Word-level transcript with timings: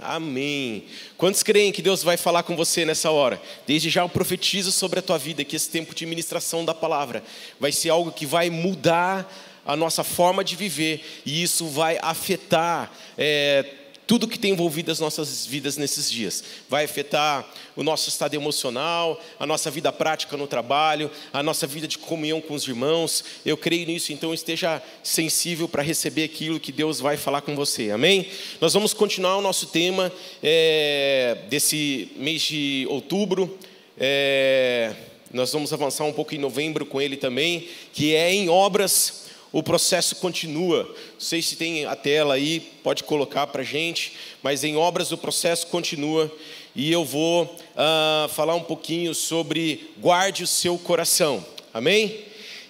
Amém. 0.00 0.86
Quantos 1.16 1.40
creem 1.44 1.70
que 1.70 1.80
Deus 1.80 2.02
vai 2.02 2.16
falar 2.16 2.42
com 2.42 2.56
você 2.56 2.84
nessa 2.84 3.12
hora? 3.12 3.40
Desde 3.64 3.90
já 3.90 4.02
eu 4.02 4.08
profetizo 4.08 4.72
sobre 4.72 4.98
a 4.98 5.02
tua 5.02 5.16
vida 5.16 5.44
que 5.44 5.54
esse 5.54 5.70
tempo 5.70 5.94
de 5.94 6.04
ministração 6.04 6.64
da 6.64 6.74
palavra 6.74 7.22
vai 7.60 7.70
ser 7.70 7.90
algo 7.90 8.10
que 8.10 8.26
vai 8.26 8.50
mudar 8.50 9.32
a 9.64 9.76
nossa 9.76 10.02
forma 10.02 10.42
de 10.42 10.56
viver 10.56 11.22
e 11.24 11.44
isso 11.44 11.68
vai 11.68 11.96
afetar 12.02 12.92
é, 13.16 13.64
tudo 14.06 14.28
que 14.28 14.38
tem 14.38 14.52
envolvido 14.52 14.90
as 14.90 14.98
nossas 14.98 15.46
vidas 15.46 15.76
nesses 15.76 16.10
dias. 16.10 16.42
Vai 16.68 16.84
afetar 16.84 17.48
o 17.76 17.82
nosso 17.82 18.08
estado 18.08 18.34
emocional, 18.34 19.20
a 19.38 19.46
nossa 19.46 19.70
vida 19.70 19.92
prática 19.92 20.36
no 20.36 20.46
trabalho, 20.46 21.10
a 21.32 21.42
nossa 21.42 21.66
vida 21.66 21.86
de 21.86 21.98
comunhão 21.98 22.40
com 22.40 22.54
os 22.54 22.66
irmãos. 22.66 23.24
Eu 23.44 23.56
creio 23.56 23.86
nisso, 23.86 24.12
então 24.12 24.34
esteja 24.34 24.82
sensível 25.02 25.68
para 25.68 25.82
receber 25.82 26.24
aquilo 26.24 26.60
que 26.60 26.72
Deus 26.72 27.00
vai 27.00 27.16
falar 27.16 27.42
com 27.42 27.54
você. 27.54 27.90
Amém? 27.90 28.26
Nós 28.60 28.74
vamos 28.74 28.92
continuar 28.92 29.36
o 29.36 29.42
nosso 29.42 29.66
tema 29.66 30.12
é, 30.42 31.38
desse 31.48 32.10
mês 32.16 32.42
de 32.42 32.86
outubro. 32.90 33.58
É, 33.98 34.94
nós 35.32 35.50
vamos 35.52 35.72
avançar 35.72 36.04
um 36.04 36.12
pouco 36.12 36.34
em 36.34 36.38
novembro 36.38 36.84
com 36.84 37.00
ele 37.00 37.16
também, 37.16 37.68
que 37.92 38.14
é 38.14 38.32
em 38.34 38.48
obras 38.50 39.21
o 39.52 39.62
processo 39.62 40.16
continua. 40.16 40.84
Não 40.84 41.20
sei 41.20 41.42
se 41.42 41.56
tem 41.56 41.84
a 41.84 41.94
tela 41.94 42.34
aí, 42.34 42.60
pode 42.82 43.04
colocar 43.04 43.46
para 43.48 43.62
gente, 43.62 44.14
mas 44.42 44.64
em 44.64 44.76
obras 44.76 45.12
o 45.12 45.18
processo 45.18 45.66
continua 45.66 46.32
e 46.74 46.90
eu 46.90 47.04
vou 47.04 47.44
uh, 47.44 48.28
falar 48.30 48.54
um 48.54 48.62
pouquinho 48.62 49.14
sobre 49.14 49.90
guarde 49.98 50.42
o 50.42 50.46
seu 50.46 50.78
coração, 50.78 51.44
amém? 51.72 52.24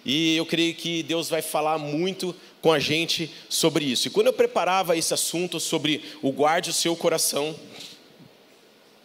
E 0.04 0.36
eu 0.36 0.44
creio 0.44 0.74
que 0.74 1.04
Deus 1.04 1.28
vai 1.28 1.40
falar 1.40 1.78
muito 1.78 2.34
com 2.60 2.72
a 2.72 2.80
gente 2.80 3.30
sobre 3.48 3.84
isso. 3.84 4.08
E 4.08 4.10
quando 4.10 4.26
eu 4.26 4.32
preparava 4.32 4.96
esse 4.96 5.14
assunto 5.14 5.60
sobre 5.60 6.02
o 6.20 6.32
guarde 6.32 6.70
o 6.70 6.72
seu 6.72 6.96
coração, 6.96 7.54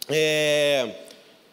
é, 0.10 0.90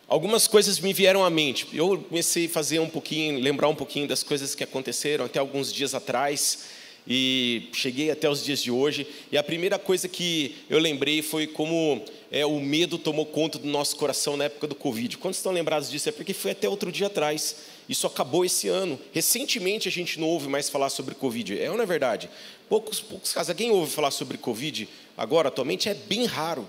algumas 0.09 0.47
coisas 0.47 0.79
me 0.79 0.93
vieram 0.93 1.25
à 1.25 1.31
mente. 1.31 1.67
Eu 1.73 1.99
comecei 2.09 2.47
a 2.47 2.49
fazer 2.49 2.79
um 2.79 2.89
pouquinho, 2.89 3.41
lembrar 3.41 3.69
um 3.69 3.75
pouquinho 3.75 4.07
das 4.07 4.23
coisas 4.23 4.55
que 4.55 4.65
aconteceram 4.65 5.25
até 5.25 5.39
alguns 5.39 5.73
dias 5.73 5.95
atrás 5.95 6.65
e 7.07 7.69
cheguei 7.73 8.11
até 8.11 8.29
os 8.29 8.43
dias 8.43 8.63
de 8.63 8.71
hoje. 8.71 9.07
E 9.31 9.37
a 9.37 9.43
primeira 9.43 9.79
coisa 9.79 10.09
que 10.09 10.57
eu 10.71 10.79
lembrei 10.79 11.21
foi 11.23 11.47
como 11.47 12.03
é, 12.31 12.45
o 12.47 12.59
medo 12.61 12.99
tomou 12.99 13.27
conta 13.27 13.59
do 13.59 13.69
nosso 13.69 13.97
coração 13.97 14.37
na 14.37 14.45
época 14.45 14.67
do 14.67 14.75
Covid. 14.75 15.19
Quando 15.19 15.35
estão 15.35 15.53
lembrados 15.53 15.91
disso? 15.91 16.09
É 16.09 16.13
porque 16.13 16.33
foi 16.33 16.53
até 16.53 16.69
outro 16.69 16.91
dia 16.91 17.07
atrás. 17.07 17.57
Isso 17.89 18.07
acabou 18.07 18.45
esse 18.45 18.69
ano. 18.69 18.99
Recentemente 19.13 19.89
a 19.89 19.91
gente 19.91 20.19
não 20.19 20.27
ouve 20.27 20.49
mais 20.49 20.71
falar 20.71 20.89
sobre 20.89 21.15
Covid. 21.15 21.61
É 21.61 21.71
ou 21.71 21.77
não 21.77 21.85
é 21.85 21.87
verdade? 21.87 22.31
Poucos, 22.69 23.01
poucos 23.01 23.33
casos. 23.33 23.51
Alguém 23.51 23.71
ouve 23.71 23.93
falar 23.93 24.11
sobre 24.11 24.39
Covid 24.39 24.89
agora, 25.17 25.49
atualmente? 25.49 25.89
É 25.89 25.95
bem 25.95 26.25
raro. 26.25 26.67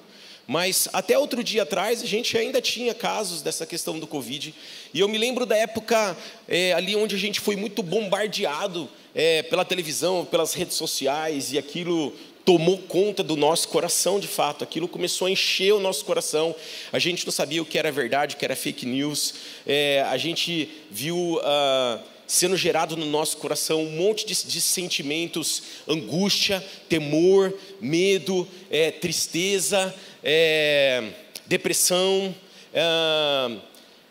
Mas 0.47 0.87
até 0.93 1.17
outro 1.17 1.43
dia 1.43 1.63
atrás 1.63 2.03
a 2.03 2.05
gente 2.05 2.37
ainda 2.37 2.61
tinha 2.61 2.93
casos 2.93 3.41
dessa 3.41 3.65
questão 3.65 3.99
do 3.99 4.05
Covid. 4.05 4.53
E 4.93 4.99
eu 4.99 5.07
me 5.07 5.17
lembro 5.17 5.45
da 5.45 5.57
época 5.57 6.15
é, 6.47 6.73
ali 6.73 6.95
onde 6.95 7.15
a 7.15 7.19
gente 7.19 7.39
foi 7.39 7.55
muito 7.55 7.81
bombardeado 7.81 8.87
é, 9.13 9.41
pela 9.43 9.65
televisão, 9.65 10.25
pelas 10.25 10.53
redes 10.53 10.75
sociais, 10.75 11.51
e 11.51 11.57
aquilo 11.57 12.13
tomou 12.43 12.77
conta 12.77 13.23
do 13.23 13.35
nosso 13.35 13.67
coração 13.69 14.19
de 14.19 14.27
fato. 14.27 14.63
Aquilo 14.63 14.87
começou 14.87 15.25
a 15.25 15.31
encher 15.31 15.73
o 15.73 15.79
nosso 15.79 16.05
coração. 16.05 16.55
A 16.93 16.99
gente 16.99 17.25
não 17.25 17.31
sabia 17.31 17.61
o 17.61 17.65
que 17.65 17.79
era 17.79 17.91
verdade, 17.91 18.35
o 18.35 18.37
que 18.37 18.45
era 18.45 18.55
fake 18.55 18.85
news. 18.85 19.33
É, 19.65 20.05
a 20.07 20.17
gente 20.17 20.69
viu. 20.91 21.37
Uh, 21.37 22.15
sendo 22.27 22.57
gerado 22.57 22.97
no 22.97 23.05
nosso 23.05 23.37
coração 23.37 23.83
um 23.83 23.91
monte 23.91 24.25
de, 24.25 24.33
de 24.33 24.61
sentimentos, 24.61 25.61
angústia, 25.87 26.63
temor, 26.89 27.53
medo, 27.79 28.47
é, 28.69 28.91
tristeza, 28.91 29.93
é, 30.27 31.03
depressão, 31.45 32.33
é, 32.73 33.57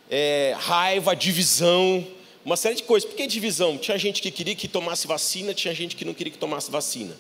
é, 0.09 0.55
raiva, 0.57 1.15
divisão, 1.17 2.07
uma 2.45 2.57
série 2.57 2.77
de 2.77 2.85
coisas. 2.85 3.09
Por 3.09 3.17
que 3.17 3.27
divisão? 3.27 3.77
Tinha 3.77 3.99
gente 3.99 4.23
que 4.23 4.31
queria 4.31 4.55
que 4.55 4.69
tomasse 4.69 5.09
vacina, 5.09 5.53
tinha 5.53 5.75
gente 5.75 5.97
que 5.97 6.05
não 6.05 6.15
queria 6.15 6.33
que 6.33 6.39
tomasse 6.39 6.71
vacina. 6.71 7.17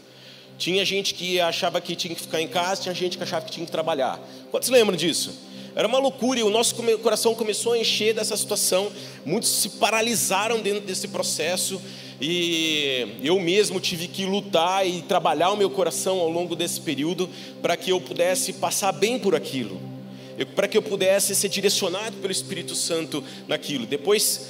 Tinha 0.56 0.84
gente 0.84 1.14
que 1.14 1.40
achava 1.40 1.80
que 1.80 1.96
tinha 1.96 2.14
que 2.14 2.20
ficar 2.20 2.40
em 2.40 2.46
casa, 2.46 2.82
tinha 2.82 2.94
gente 2.94 3.16
que 3.18 3.24
achava 3.24 3.44
que 3.44 3.50
tinha 3.50 3.66
que 3.66 3.72
trabalhar. 3.72 4.20
Quantos 4.52 4.68
lembram 4.68 4.96
disso? 4.96 5.36
Era 5.74 5.88
uma 5.88 5.98
loucura 5.98 6.38
e 6.38 6.44
o 6.44 6.50
nosso 6.50 6.76
coração 7.02 7.34
começou 7.34 7.72
a 7.72 7.78
encher 7.78 8.14
dessa 8.14 8.36
situação. 8.36 8.92
Muitos 9.26 9.50
se 9.50 9.70
paralisaram 9.70 10.60
dentro 10.60 10.82
desse 10.82 11.08
processo 11.08 11.82
e 12.20 13.16
eu 13.22 13.38
mesmo 13.40 13.80
tive 13.80 14.06
que 14.08 14.24
lutar 14.24 14.86
e 14.86 15.02
trabalhar 15.02 15.50
o 15.50 15.56
meu 15.56 15.68
coração 15.68 16.20
ao 16.20 16.30
longo 16.30 16.54
desse 16.54 16.80
período 16.80 17.28
para 17.60 17.76
que 17.76 17.90
eu 17.90 18.00
pudesse 18.00 18.52
passar 18.54 18.92
bem 18.92 19.18
por 19.18 19.34
aquilo, 19.34 19.80
para 20.54 20.68
que 20.68 20.76
eu 20.76 20.82
pudesse 20.82 21.34
ser 21.34 21.48
direcionado 21.48 22.16
pelo 22.16 22.32
Espírito 22.32 22.74
Santo 22.74 23.22
naquilo. 23.48 23.86
Depois 23.86 24.48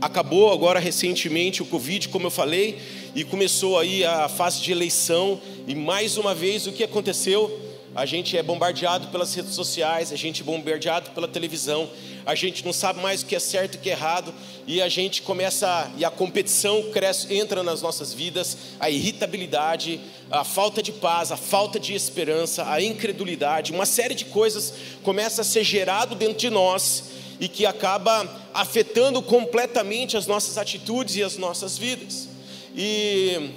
acabou 0.00 0.52
agora 0.52 0.78
recentemente 0.78 1.62
o 1.62 1.66
Covid, 1.66 2.08
como 2.08 2.26
eu 2.26 2.30
falei, 2.30 2.78
e 3.14 3.24
começou 3.24 3.78
aí 3.78 4.04
a 4.04 4.28
fase 4.28 4.60
de 4.60 4.70
eleição 4.70 5.40
e 5.66 5.74
mais 5.74 6.16
uma 6.16 6.34
vez 6.34 6.66
o 6.66 6.72
que 6.72 6.84
aconteceu? 6.84 7.67
A 7.98 8.06
gente 8.06 8.38
é 8.38 8.44
bombardeado 8.44 9.08
pelas 9.08 9.34
redes 9.34 9.54
sociais, 9.54 10.12
a 10.12 10.16
gente 10.16 10.42
é 10.42 10.44
bombardeado 10.44 11.10
pela 11.10 11.26
televisão, 11.26 11.90
a 12.24 12.32
gente 12.32 12.64
não 12.64 12.72
sabe 12.72 13.00
mais 13.00 13.22
o 13.22 13.26
que 13.26 13.34
é 13.34 13.40
certo 13.40 13.74
e 13.74 13.78
o 13.78 13.80
que 13.80 13.90
é 13.90 13.92
errado, 13.92 14.32
e 14.68 14.80
a 14.80 14.88
gente 14.88 15.20
começa, 15.20 15.90
e 15.96 16.04
a 16.04 16.10
competição 16.10 16.92
cresce, 16.92 17.34
entra 17.34 17.60
nas 17.60 17.82
nossas 17.82 18.14
vidas, 18.14 18.56
a 18.78 18.88
irritabilidade, 18.88 20.00
a 20.30 20.44
falta 20.44 20.80
de 20.80 20.92
paz, 20.92 21.32
a 21.32 21.36
falta 21.36 21.80
de 21.80 21.92
esperança, 21.92 22.70
a 22.70 22.80
incredulidade, 22.80 23.72
uma 23.72 23.84
série 23.84 24.14
de 24.14 24.26
coisas 24.26 24.72
começa 25.02 25.40
a 25.40 25.44
ser 25.44 25.64
gerado 25.64 26.14
dentro 26.14 26.38
de 26.38 26.50
nós 26.50 27.02
e 27.40 27.48
que 27.48 27.66
acaba 27.66 28.32
afetando 28.54 29.20
completamente 29.20 30.16
as 30.16 30.24
nossas 30.24 30.56
atitudes 30.56 31.16
e 31.16 31.24
as 31.24 31.36
nossas 31.36 31.76
vidas. 31.76 32.28
E, 32.76 33.50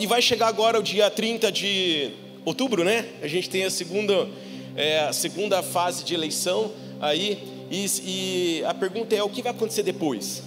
e 0.00 0.06
vai 0.08 0.20
chegar 0.20 0.48
agora 0.48 0.80
o 0.80 0.82
dia 0.82 1.08
30 1.08 1.52
de 1.52 2.26
outubro, 2.44 2.84
né? 2.84 3.06
A 3.22 3.26
gente 3.26 3.48
tem 3.48 3.64
a 3.64 3.70
segunda, 3.70 4.28
é, 4.76 5.00
a 5.00 5.12
segunda 5.12 5.62
fase 5.62 6.04
de 6.04 6.14
eleição 6.14 6.72
aí, 7.00 7.38
e, 7.70 7.86
e, 8.04 8.64
a 8.64 8.74
pergunta 8.74 9.14
é: 9.14 9.22
o 9.22 9.28
que 9.28 9.42
vai 9.42 9.52
acontecer 9.52 9.82
depois? 9.82 10.42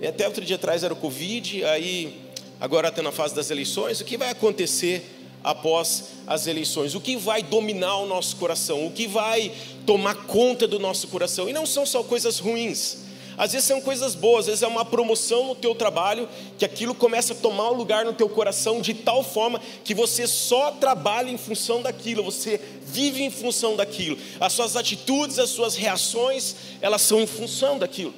E 0.00 0.06
até 0.06 0.26
outro 0.26 0.44
dia 0.44 0.56
atrás 0.56 0.84
era 0.84 0.92
o 0.92 0.96
Covid, 0.96 1.64
aí 1.64 2.20
agora 2.60 2.88
está 2.88 3.02
na 3.02 3.12
fase 3.12 3.34
das 3.34 3.50
eleições, 3.50 4.00
o 4.00 4.04
que 4.04 4.16
vai 4.16 4.30
acontecer 4.30 5.04
após 5.42 6.10
as 6.26 6.46
eleições? 6.48 6.94
O 6.94 7.00
que 7.00 7.16
vai 7.16 7.42
dominar 7.42 7.98
o 7.98 8.06
nosso 8.06 8.36
coração? 8.36 8.84
O 8.84 8.90
que 8.90 9.06
vai 9.06 9.52
tomar 9.86 10.26
conta 10.26 10.66
do 10.66 10.78
nosso 10.78 11.06
coração? 11.08 11.48
E 11.48 11.52
não 11.52 11.64
são 11.64 11.86
só 11.86 12.02
coisas 12.02 12.40
ruins. 12.40 13.05
Às 13.38 13.52
vezes 13.52 13.66
são 13.66 13.80
coisas 13.80 14.14
boas, 14.14 14.40
às 14.40 14.46
vezes 14.46 14.62
é 14.62 14.66
uma 14.66 14.84
promoção 14.84 15.46
no 15.46 15.54
teu 15.54 15.74
trabalho, 15.74 16.28
que 16.58 16.64
aquilo 16.64 16.94
começa 16.94 17.34
a 17.34 17.36
tomar 17.36 17.70
um 17.70 17.74
lugar 17.74 18.04
no 18.04 18.12
teu 18.12 18.28
coração 18.28 18.80
de 18.80 18.94
tal 18.94 19.22
forma 19.22 19.60
que 19.84 19.94
você 19.94 20.26
só 20.26 20.70
trabalha 20.70 21.30
em 21.30 21.36
função 21.36 21.82
daquilo, 21.82 22.22
você 22.22 22.60
vive 22.82 23.22
em 23.22 23.30
função 23.30 23.76
daquilo. 23.76 24.16
As 24.40 24.52
suas 24.52 24.74
atitudes, 24.74 25.38
as 25.38 25.50
suas 25.50 25.76
reações, 25.76 26.56
elas 26.80 27.02
são 27.02 27.20
em 27.20 27.26
função 27.26 27.78
daquilo. 27.78 28.14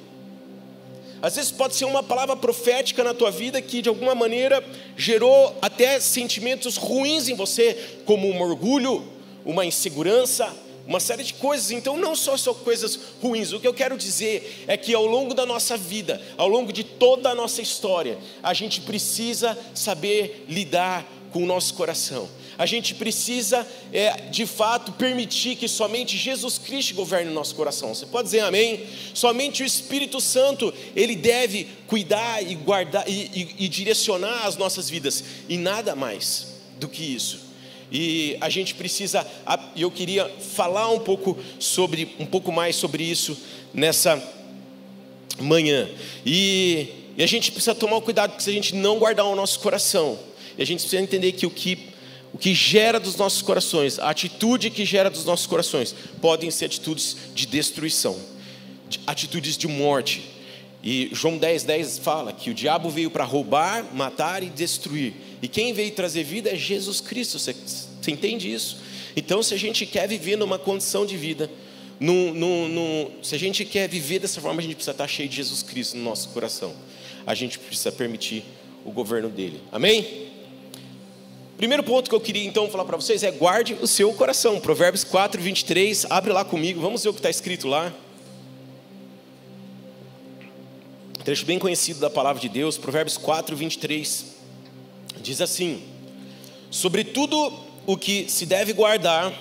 Às 1.21 1.35
vezes 1.35 1.51
pode 1.51 1.75
ser 1.75 1.83
uma 1.83 2.01
palavra 2.01 2.35
profética 2.35 3.03
na 3.03 3.13
tua 3.13 3.29
vida 3.29 3.61
que 3.61 3.81
de 3.81 3.89
alguma 3.89 4.15
maneira 4.15 4.63
gerou 4.95 5.53
até 5.61 5.99
sentimentos 5.99 6.77
ruins 6.77 7.27
em 7.27 7.33
você, 7.33 7.77
como 8.05 8.25
um 8.25 8.41
orgulho, 8.41 9.05
uma 9.45 9.65
insegurança, 9.65 10.55
uma 10.89 10.99
série 10.99 11.23
de 11.23 11.35
coisas. 11.35 11.69
Então, 11.69 11.95
não 11.95 12.15
só 12.15 12.35
são 12.35 12.53
coisas 12.53 12.99
ruins. 13.21 13.53
O 13.53 13.59
que 13.59 13.67
eu 13.67 13.73
quero 13.73 13.95
dizer 13.95 14.65
é 14.67 14.75
que 14.75 14.91
ao 14.93 15.05
longo 15.05 15.35
da 15.35 15.45
nossa 15.45 15.77
vida, 15.77 16.19
ao 16.35 16.47
longo 16.47 16.73
de 16.73 16.83
toda 16.83 17.29
a 17.29 17.35
nossa 17.35 17.61
história, 17.61 18.17
a 18.41 18.55
gente 18.55 18.81
precisa 18.81 19.55
saber 19.75 20.45
lidar 20.49 21.07
com 21.31 21.43
o 21.43 21.45
nosso 21.45 21.75
coração. 21.75 22.27
A 22.57 22.65
gente 22.65 22.95
precisa, 22.95 23.65
é, 23.93 24.29
de 24.31 24.47
fato, 24.47 24.91
permitir 24.93 25.55
que 25.57 25.67
somente 25.67 26.17
Jesus 26.17 26.57
Cristo 26.57 26.95
governe 26.95 27.29
o 27.29 27.33
nosso 27.35 27.53
coração. 27.53 27.93
Você 27.93 28.07
pode 28.07 28.25
dizer 28.25 28.39
amém? 28.39 28.83
Somente 29.13 29.61
o 29.61 29.65
Espírito 29.65 30.19
Santo, 30.19 30.73
ele 30.95 31.15
deve 31.15 31.67
cuidar 31.85 32.41
e 32.41 32.55
guardar 32.55 33.07
e, 33.07 33.29
e, 33.31 33.65
e 33.65 33.67
direcionar 33.69 34.47
as 34.47 34.57
nossas 34.57 34.89
vidas, 34.89 35.23
e 35.47 35.55
nada 35.55 35.95
mais 35.95 36.47
do 36.79 36.89
que 36.89 37.03
isso. 37.03 37.48
E 37.91 38.37
a 38.39 38.49
gente 38.49 38.75
precisa, 38.75 39.25
e 39.75 39.81
eu 39.81 39.89
queria 39.89 40.29
falar 40.29 40.89
um 40.89 40.99
pouco 40.99 41.37
sobre, 41.57 42.15
um 42.19 42.25
pouco 42.25 42.51
mais 42.51 42.75
sobre 42.75 43.03
isso 43.03 43.37
nessa 43.73 44.21
manhã. 45.39 45.89
E, 46.25 46.87
e 47.17 47.23
a 47.23 47.27
gente 47.27 47.51
precisa 47.51 47.73
tomar 47.73 47.99
cuidado 48.01 48.31
porque 48.31 48.43
se 48.43 48.49
a 48.49 48.53
gente 48.53 48.75
não 48.75 48.99
guardar 48.99 49.25
o 49.25 49.35
nosso 49.35 49.59
coração, 49.59 50.19
e 50.57 50.61
a 50.61 50.65
gente 50.65 50.81
precisa 50.81 51.01
entender 51.01 51.31
que 51.31 51.45
o 51.45 51.49
que 51.49 51.89
o 52.33 52.37
que 52.37 52.53
gera 52.53 52.99
dos 52.99 53.15
nossos 53.15 53.41
corações, 53.41 53.97
a 53.97 54.09
atitude 54.09 54.69
que 54.69 54.85
gera 54.85 55.09
dos 55.09 55.25
nossos 55.25 55.47
corações, 55.47 55.95
podem 56.21 56.51
ser 56.51 56.65
atitudes 56.65 57.17
de 57.33 57.47
destruição, 57.47 58.15
de 58.87 58.99
atitudes 59.07 59.57
de 59.57 59.67
morte. 59.67 60.29
E 60.83 61.09
João 61.11 61.37
10, 61.37 61.63
10 61.63 61.99
fala 61.99 62.31
que 62.31 62.51
o 62.51 62.53
diabo 62.53 62.89
veio 62.89 63.09
para 63.09 63.23
roubar, 63.23 63.83
matar 63.93 64.43
e 64.43 64.49
destruir. 64.49 65.13
E 65.41 65.47
quem 65.47 65.73
veio 65.73 65.91
trazer 65.91 66.23
vida 66.23 66.49
é 66.49 66.55
Jesus 66.55 66.99
Cristo. 67.01 67.39
Você 67.39 67.53
Você 67.53 68.11
entende 68.11 68.51
isso? 68.51 68.77
Então, 69.15 69.43
se 69.43 69.53
a 69.53 69.57
gente 69.57 69.85
quer 69.85 70.07
viver 70.07 70.37
numa 70.37 70.57
condição 70.57 71.05
de 71.05 71.17
vida, 71.17 71.49
se 73.21 73.35
a 73.35 73.37
gente 73.37 73.65
quer 73.65 73.89
viver 73.89 74.19
dessa 74.19 74.39
forma, 74.39 74.59
a 74.59 74.63
gente 74.63 74.75
precisa 74.75 74.91
estar 74.91 75.07
cheio 75.07 75.27
de 75.27 75.35
Jesus 75.35 75.61
Cristo 75.61 75.97
no 75.97 76.03
nosso 76.03 76.29
coração. 76.29 76.73
A 77.25 77.35
gente 77.35 77.59
precisa 77.59 77.91
permitir 77.91 78.43
o 78.85 78.91
governo 78.91 79.29
dele. 79.29 79.61
Amém? 79.71 80.29
Primeiro 81.57 81.83
ponto 81.83 82.09
que 82.09 82.15
eu 82.15 82.21
queria 82.21 82.45
então 82.45 82.69
falar 82.69 82.85
para 82.85 82.95
vocês 82.95 83.21
é 83.21 83.31
guarde 83.31 83.75
o 83.81 83.87
seu 83.87 84.13
coração. 84.13 84.61
Provérbios 84.61 85.03
4, 85.03 85.41
23. 85.41 86.05
Abre 86.09 86.31
lá 86.31 86.45
comigo, 86.45 86.79
vamos 86.79 87.03
ver 87.03 87.09
o 87.09 87.13
que 87.13 87.19
está 87.19 87.29
escrito 87.29 87.67
lá. 87.67 87.93
Um 91.19 91.23
trecho 91.23 91.45
bem 91.45 91.59
conhecido 91.59 91.99
da 91.99 92.09
palavra 92.09 92.41
de 92.41 92.47
Deus, 92.47 92.77
Provérbios 92.77 93.17
4, 93.17 93.57
23. 93.57 94.38
Diz 95.29 95.41
assim: 95.41 95.83
Sobre 96.71 97.03
tudo 97.03 97.53
o 97.85 97.95
que 97.95 98.27
se 98.27 98.47
deve 98.47 98.73
guardar, 98.73 99.31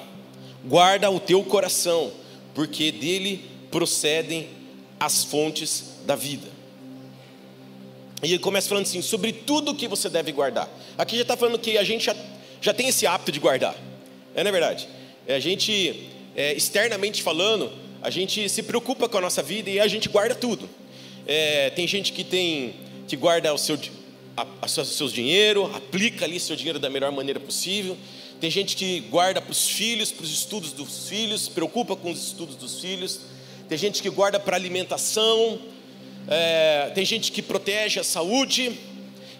guarda 0.63 1.11
o 1.11 1.19
teu 1.19 1.43
coração, 1.43 2.13
porque 2.55 2.93
dele 2.93 3.43
procedem 3.71 4.51
as 5.01 5.25
fontes 5.25 5.95
da 6.05 6.15
vida. 6.15 6.47
E 8.23 8.27
ele 8.27 8.39
começa 8.39 8.69
falando 8.69 8.85
assim, 8.85 9.01
sobre 9.01 9.33
tudo 9.33 9.75
que 9.75 9.89
você 9.89 10.11
deve 10.11 10.31
guardar. 10.31 10.69
Aqui 10.99 11.17
já 11.17 11.23
está 11.23 11.39
falando 11.39 11.59
que 11.59 11.79
a 11.79 11.85
gente 11.85 12.05
já, 12.05 12.17
já 12.61 12.75
tem 12.75 12.89
esse 12.89 13.07
hábito 13.07 13.33
de 13.33 13.41
guardar. 13.41 13.75
É, 14.35 14.45
não 14.45 14.51
é 14.51 14.53
verdade? 14.53 14.87
É, 15.27 15.37
a 15.37 15.41
gente, 15.41 16.11
é, 16.37 16.53
externamente 16.53 17.23
falando, 17.23 17.73
a 18.03 18.11
gente 18.11 18.47
se 18.51 18.63
preocupa 18.63 19.09
com 19.09 19.17
a 19.17 19.23
nossa 19.23 19.43
vida 19.43 19.71
e 19.71 19.81
a 19.81 19.89
gente 19.89 20.07
guarda 20.11 20.35
tudo. 20.35 20.69
É, 21.27 21.71
tem 21.71 21.87
gente 21.87 22.13
que 22.13 22.25
tem 22.25 22.75
que 23.07 23.17
guarda 23.17 23.55
o 23.55 23.57
seu, 23.57 23.79
a, 24.39 24.47
a 24.63 24.69
seu, 24.69 24.85
seus 24.85 25.13
dinheiro, 25.13 25.71
aplica 25.75 26.25
ali 26.25 26.39
seu 26.39 26.55
dinheiro 26.55 26.79
da 26.79 26.89
melhor 26.89 27.11
maneira 27.11 27.41
possível. 27.41 27.97
Tem 28.41 28.49
gente 28.51 28.77
que 28.77 29.01
guarda 29.01 29.41
para 29.41 29.51
os 29.51 29.69
filhos, 29.69 30.13
para 30.13 30.25
os 30.25 30.33
estudos 30.33 30.73
dos 30.73 31.09
filhos, 31.09 31.49
preocupa 31.49 31.97
com 31.97 32.13
os 32.13 32.29
estudos 32.29 32.55
dos 32.55 32.81
filhos. 32.81 33.21
Tem 33.69 33.77
gente 33.77 34.01
que 34.01 34.09
guarda 34.09 34.39
para 34.39 34.57
alimentação, 34.57 35.59
é, 36.29 36.93
tem 36.95 37.05
gente 37.05 37.33
que 37.33 37.43
protege 37.43 37.99
a 37.99 38.05
saúde, 38.05 38.79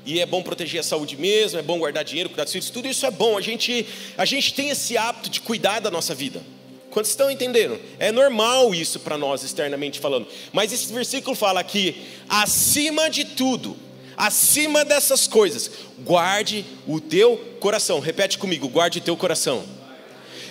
e 0.05 0.21
é 0.21 0.27
bom 0.27 0.43
proteger 0.43 0.81
a 0.81 0.83
saúde 0.83 1.17
mesmo, 1.17 1.59
é 1.59 1.63
bom 1.63 1.79
guardar 1.79 2.03
dinheiro, 2.03 2.29
cuidar 2.29 2.45
dos 2.45 2.53
filhos, 2.53 2.71
tudo 2.71 2.89
isso 2.89 3.07
é 3.07 3.11
bom. 3.11 3.39
A 3.39 3.41
gente, 3.41 3.87
a 4.17 4.25
gente 4.25 4.53
tem 4.53 4.71
esse 4.71 4.97
hábito 4.97 5.31
de 5.31 5.41
cuidar 5.41 5.81
da 5.81 5.91
nossa 5.91 6.15
vida. 6.15 6.43
Quantos 6.91 7.11
estão 7.11 7.31
entendendo? 7.31 7.79
É 7.99 8.11
normal 8.11 8.75
isso 8.75 8.99
para 8.99 9.17
nós, 9.17 9.45
externamente 9.45 10.01
falando. 10.01 10.27
Mas 10.53 10.73
esse 10.73 10.93
versículo 10.93 11.37
fala 11.37 11.63
que, 11.63 11.95
acima 12.29 13.09
de 13.09 13.25
tudo, 13.25 13.77
acima 14.19 14.85
dessas 14.85 15.27
coisas, 15.27 15.71
guarde 16.01 16.67
o 16.87 17.01
teu 17.01 17.37
coração. 17.61 18.01
Repete 18.01 18.37
comigo: 18.37 18.69
guarde 18.69 18.99
o 18.99 19.03
teu 19.03 19.17
coração. 19.17 19.65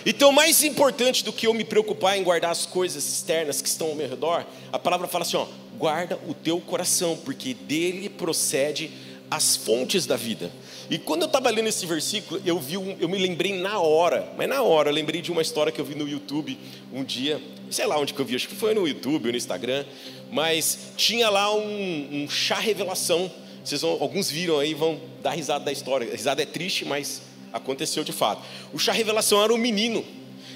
Então, 0.05 0.31
mais 0.31 0.63
importante 0.63 1.23
do 1.23 1.33
que 1.33 1.45
eu 1.45 1.53
me 1.53 1.65
preocupar 1.65 2.17
em 2.17 2.23
guardar 2.23 2.51
as 2.51 2.65
coisas 2.65 3.05
externas 3.05 3.61
que 3.61 3.67
estão 3.67 3.87
ao 3.87 3.95
meu 3.95 4.07
redor, 4.07 4.45
a 4.71 4.79
palavra 4.79 5.07
fala 5.07 5.23
assim: 5.23 5.37
ó, 5.37 5.45
guarda 5.77 6.17
o 6.27 6.33
teu 6.33 6.59
coração, 6.61 7.17
porque 7.25 7.53
dele 7.53 8.07
procede 8.07 8.89
as 9.29 9.55
fontes 9.57 10.05
da 10.05 10.15
vida. 10.15 10.49
E 10.89 10.97
quando 10.97 11.23
eu 11.23 11.25
estava 11.25 11.49
lendo 11.49 11.67
esse 11.67 11.85
versículo, 11.85 12.41
eu 12.45 12.57
vi, 12.59 12.77
um, 12.77 12.95
eu 12.99 13.09
me 13.09 13.17
lembrei 13.17 13.59
na 13.59 13.79
hora, 13.79 14.31
mas 14.37 14.47
na 14.47 14.61
hora 14.61 14.89
eu 14.89 14.93
lembrei 14.93 15.21
de 15.21 15.31
uma 15.31 15.41
história 15.41 15.71
que 15.71 15.81
eu 15.81 15.85
vi 15.85 15.95
no 15.95 16.07
YouTube 16.07 16.57
um 16.93 17.03
dia, 17.03 17.41
sei 17.69 17.85
lá 17.85 17.99
onde 17.99 18.13
que 18.13 18.19
eu 18.21 18.25
vi, 18.25 18.35
acho 18.35 18.47
que 18.47 18.55
foi 18.55 18.73
no 18.73 18.87
YouTube 18.87 19.25
ou 19.25 19.31
no 19.31 19.37
Instagram, 19.37 19.85
mas 20.31 20.93
tinha 20.95 21.29
lá 21.29 21.53
um, 21.53 22.23
um 22.23 22.29
chá 22.29 22.55
revelação. 22.55 23.29
Vocês 23.67 23.81
vão, 23.81 23.97
alguns 23.99 24.31
viram 24.31 24.59
aí, 24.59 24.73
vão 24.73 24.97
dar 25.21 25.31
risada 25.31 25.65
da 25.65 25.71
história. 25.73 26.07
A 26.07 26.11
risada 26.11 26.41
é 26.41 26.45
triste, 26.45 26.85
mas 26.85 27.21
aconteceu 27.51 28.01
de 28.01 28.13
fato. 28.13 28.41
O 28.71 28.79
chá 28.79 28.93
revelação 28.93 29.43
era 29.43 29.53
um 29.53 29.57
menino 29.57 30.05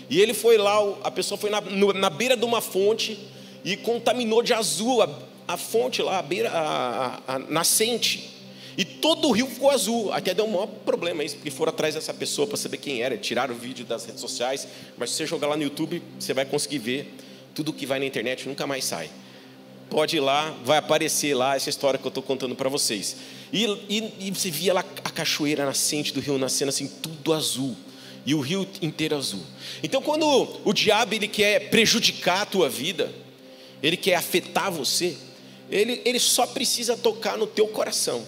e 0.09 0.21
ele 0.21 0.33
foi 0.33 0.57
lá, 0.57 0.77
a 1.03 1.11
pessoa 1.11 1.37
foi 1.37 1.49
na, 1.49 1.59
na 1.59 2.09
beira 2.09 2.37
de 2.37 2.45
uma 2.45 2.61
fonte 2.61 3.19
e 3.65 3.75
contaminou 3.75 4.41
de 4.41 4.53
azul 4.53 5.01
a, 5.01 5.09
a 5.45 5.57
fonte 5.57 6.01
lá, 6.01 6.19
a 6.19 6.21
beira, 6.21 6.51
a, 6.51 7.21
a, 7.27 7.35
a, 7.35 7.39
nascente. 7.39 8.29
E 8.77 8.85
todo 8.85 9.27
o 9.27 9.31
rio 9.31 9.47
ficou 9.47 9.69
azul. 9.69 10.13
Até 10.13 10.33
deu 10.33 10.45
um 10.45 10.51
maior 10.51 10.67
problema 10.67 11.21
isso, 11.21 11.35
porque 11.35 11.51
foram 11.51 11.73
atrás 11.73 11.95
dessa 11.95 12.13
pessoa 12.13 12.47
para 12.47 12.55
saber 12.55 12.77
quem 12.77 13.01
era, 13.01 13.17
tiraram 13.17 13.53
o 13.53 13.57
vídeo 13.57 13.85
das 13.85 14.05
redes 14.05 14.21
sociais. 14.21 14.65
Mas 14.97 15.09
se 15.09 15.17
você 15.17 15.25
jogar 15.25 15.47
lá 15.47 15.57
no 15.57 15.63
YouTube, 15.63 16.01
você 16.17 16.33
vai 16.33 16.45
conseguir 16.45 16.79
ver 16.79 17.13
tudo 17.53 17.73
que 17.73 17.85
vai 17.85 17.99
na 17.99 18.05
internet 18.05 18.47
nunca 18.47 18.65
mais 18.65 18.85
sai. 18.85 19.09
Pode 19.91 20.15
ir 20.15 20.21
lá, 20.21 20.55
vai 20.63 20.77
aparecer 20.77 21.35
lá 21.35 21.57
essa 21.57 21.69
história 21.69 21.99
que 21.99 22.07
eu 22.07 22.09
estou 22.09 22.23
contando 22.23 22.55
para 22.55 22.69
vocês. 22.69 23.17
E, 23.51 23.65
e, 23.89 24.27
e 24.27 24.31
você 24.31 24.49
via 24.49 24.73
lá 24.73 24.85
a 25.03 25.09
cachoeira 25.09 25.65
nascente 25.65 26.13
do 26.13 26.21
rio 26.21 26.37
nascendo 26.37 26.69
assim, 26.69 26.87
tudo 26.87 27.33
azul 27.33 27.75
e 28.25 28.33
o 28.33 28.39
rio 28.39 28.65
inteiro 28.81 29.17
azul. 29.17 29.43
Então, 29.83 30.01
quando 30.01 30.25
o 30.63 30.71
diabo 30.71 31.13
ele 31.13 31.27
quer 31.27 31.69
prejudicar 31.69 32.43
a 32.43 32.45
tua 32.45 32.69
vida, 32.69 33.11
ele 33.83 33.97
quer 33.97 34.15
afetar 34.15 34.71
você, 34.71 35.17
ele, 35.69 36.01
ele 36.05 36.21
só 36.21 36.47
precisa 36.47 36.95
tocar 36.95 37.37
no 37.37 37.45
teu 37.45 37.67
coração, 37.67 38.25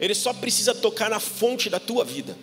ele 0.00 0.14
só 0.14 0.32
precisa 0.32 0.74
tocar 0.74 1.10
na 1.10 1.20
fonte 1.20 1.68
da 1.68 1.78
tua 1.78 2.06
vida. 2.06 2.34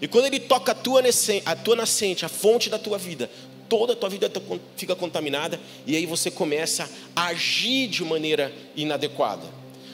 E 0.00 0.08
quando 0.08 0.24
ele 0.24 0.40
toca 0.40 0.72
a 0.72 0.74
tua, 0.74 1.02
a 1.44 1.56
tua 1.56 1.76
nascente, 1.76 2.24
a 2.24 2.30
fonte 2.30 2.70
da 2.70 2.78
tua 2.78 2.96
vida, 2.96 3.30
toda 3.68 3.92
a 3.92 3.96
tua 3.96 4.08
vida 4.08 4.30
fica 4.76 4.94
contaminada 4.94 5.60
e 5.86 5.96
aí 5.96 6.06
você 6.06 6.30
começa 6.30 6.90
a 7.14 7.26
agir 7.26 7.88
de 7.88 8.04
maneira 8.04 8.52
inadequada. 8.76 9.46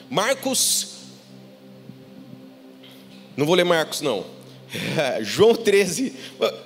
Marcos, 0.09 0.89
não 3.37 3.47
vou 3.47 3.55
ler 3.55 3.65
Marcos 3.65 4.01
não, 4.01 4.25
João 5.23 5.55
13, 5.55 6.13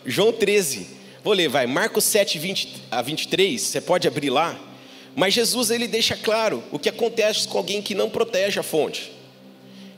João 0.05 0.33
13, 0.33 0.87
vou 1.23 1.33
ler, 1.33 1.49
vai, 1.49 1.67
Marcos 1.67 2.05
7, 2.05 2.39
20 2.39 2.83
a 2.91 3.03
23, 3.03 3.61
você 3.61 3.81
pode 3.81 4.09
abrir 4.09 4.31
lá. 4.31 4.59
Mas 5.17 5.33
Jesus 5.33 5.71
ele 5.71 5.87
deixa 5.87 6.17
claro 6.17 6.62
o 6.73 6.79
que 6.79 6.89
acontece 6.89 7.47
com 7.47 7.59
alguém 7.59 7.81
que 7.81 7.95
não 7.95 8.11
protege 8.11 8.59
a 8.59 8.65
fonte. 8.65 9.12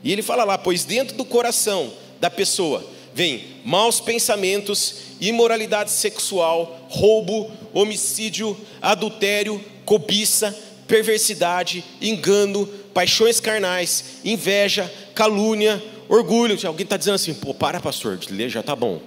E 0.03 0.11
ele 0.11 0.21
fala 0.21 0.43
lá, 0.43 0.57
pois 0.57 0.85
dentro 0.85 1.17
do 1.17 1.25
coração 1.25 1.91
da 2.19 2.29
pessoa 2.29 2.87
vem 3.17 3.43
maus 3.65 3.99
pensamentos, 3.99 4.93
imoralidade 5.19 5.89
sexual, 5.89 6.87
roubo, 6.87 7.51
homicídio, 7.73 8.55
adultério, 8.79 9.59
cobiça, 9.83 10.55
perversidade, 10.87 11.83
engano, 11.99 12.67
paixões 12.93 13.39
carnais, 13.39 14.19
inveja, 14.23 14.93
calúnia, 15.15 15.83
orgulho. 16.07 16.59
Alguém 16.67 16.83
está 16.83 16.95
dizendo 16.95 17.15
assim, 17.15 17.33
pô, 17.33 17.55
para 17.55 17.79
pastor, 17.79 18.19
ler 18.29 18.49
já 18.49 18.59
está 18.59 18.75
bom, 18.75 19.01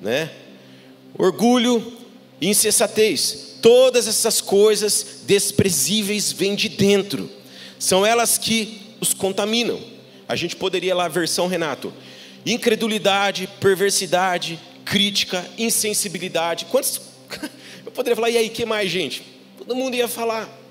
né? 0.00 0.28
Orgulho, 1.16 1.96
insensatez, 2.40 3.52
Todas 3.62 4.08
essas 4.08 4.40
coisas 4.40 5.20
desprezíveis 5.24 6.32
vêm 6.32 6.56
de 6.56 6.68
dentro, 6.68 7.30
são 7.78 8.04
elas 8.04 8.36
que 8.36 8.96
os 9.00 9.14
contaminam. 9.14 9.80
A 10.28 10.34
gente 10.34 10.56
poderia 10.56 10.96
lá, 10.96 11.06
versão 11.06 11.46
Renato: 11.46 11.92
incredulidade, 12.44 13.48
perversidade, 13.60 14.58
crítica, 14.84 15.44
insensibilidade. 15.58 16.66
Quantos. 16.66 17.00
Eu 17.84 17.92
poderia 17.92 18.16
falar, 18.16 18.30
e 18.30 18.38
aí, 18.38 18.48
que 18.48 18.64
mais, 18.64 18.90
gente? 18.90 19.22
Todo 19.58 19.74
mundo 19.74 19.94
ia 19.94 20.08
falar. 20.08 20.62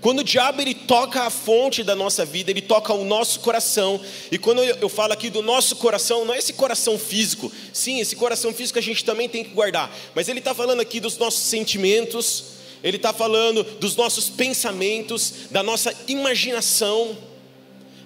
Quando 0.00 0.20
o 0.20 0.24
diabo 0.24 0.62
ele 0.62 0.74
toca 0.74 1.22
a 1.22 1.30
fonte 1.30 1.82
da 1.82 1.94
nossa 1.94 2.24
vida, 2.24 2.50
ele 2.50 2.62
toca 2.62 2.92
o 2.92 3.04
nosso 3.04 3.40
coração. 3.40 4.00
E 4.32 4.38
quando 4.38 4.62
eu 4.62 4.88
falo 4.88 5.12
aqui 5.12 5.28
do 5.28 5.42
nosso 5.42 5.76
coração, 5.76 6.24
não 6.24 6.32
é 6.32 6.38
esse 6.38 6.54
coração 6.54 6.98
físico. 6.98 7.52
Sim, 7.72 8.00
esse 8.00 8.16
coração 8.16 8.52
físico 8.52 8.78
a 8.78 8.82
gente 8.82 9.04
também 9.04 9.28
tem 9.28 9.44
que 9.44 9.50
guardar. 9.50 9.94
Mas 10.14 10.28
ele 10.28 10.38
está 10.38 10.54
falando 10.54 10.80
aqui 10.80 11.00
dos 11.00 11.18
nossos 11.18 11.42
sentimentos, 11.42 12.44
ele 12.82 12.96
está 12.96 13.12
falando 13.12 13.62
dos 13.62 13.94
nossos 13.94 14.30
pensamentos, 14.30 15.32
da 15.50 15.62
nossa 15.62 15.94
imaginação. 16.08 17.16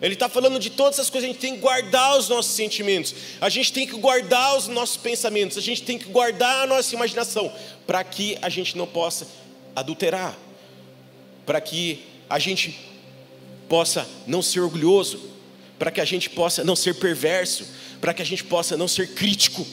Ele 0.04 0.14
está 0.14 0.28
falando 0.28 0.58
de 0.58 0.70
todas 0.70 0.98
essas 0.98 1.10
coisas, 1.10 1.28
a 1.28 1.32
gente 1.32 1.40
tem 1.40 1.54
que 1.54 1.60
guardar 1.60 2.16
os 2.18 2.28
nossos 2.28 2.52
sentimentos, 2.52 3.14
a 3.40 3.48
gente 3.48 3.72
tem 3.72 3.86
que 3.86 3.96
guardar 3.96 4.56
os 4.56 4.68
nossos 4.68 4.96
pensamentos, 4.96 5.58
a 5.58 5.60
gente 5.60 5.82
tem 5.82 5.98
que 5.98 6.06
guardar 6.06 6.64
a 6.64 6.66
nossa 6.66 6.94
imaginação, 6.94 7.52
para 7.86 8.04
que 8.04 8.38
a 8.40 8.48
gente 8.48 8.76
não 8.76 8.86
possa 8.86 9.26
adulterar 9.74 10.38
para 11.44 11.60
que 11.60 12.04
a 12.28 12.38
gente 12.38 12.78
possa 13.68 14.06
não 14.26 14.42
ser 14.42 14.60
orgulhoso, 14.60 15.30
para 15.78 15.90
que 15.90 16.00
a 16.00 16.04
gente 16.04 16.30
possa 16.30 16.64
não 16.64 16.76
ser 16.76 16.94
perverso, 16.94 17.66
para 18.00 18.14
que 18.14 18.22
a 18.22 18.26
gente 18.26 18.44
possa 18.44 18.76
não 18.76 18.88
ser 18.88 19.14
crítico. 19.14 19.66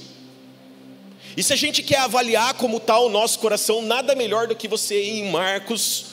E 1.36 1.42
se 1.42 1.54
a 1.54 1.56
gente 1.56 1.82
quer 1.82 2.00
avaliar 2.00 2.54
como 2.56 2.78
está 2.78 3.00
o 3.00 3.10
nosso 3.10 3.40
coração, 3.40 3.82
nada 3.82 4.16
melhor 4.16 4.48
do 4.48 4.56
que 4.56 4.68
você 4.68 5.02
ir 5.02 5.20
em 5.20 5.32
Marcos, 5.32 6.06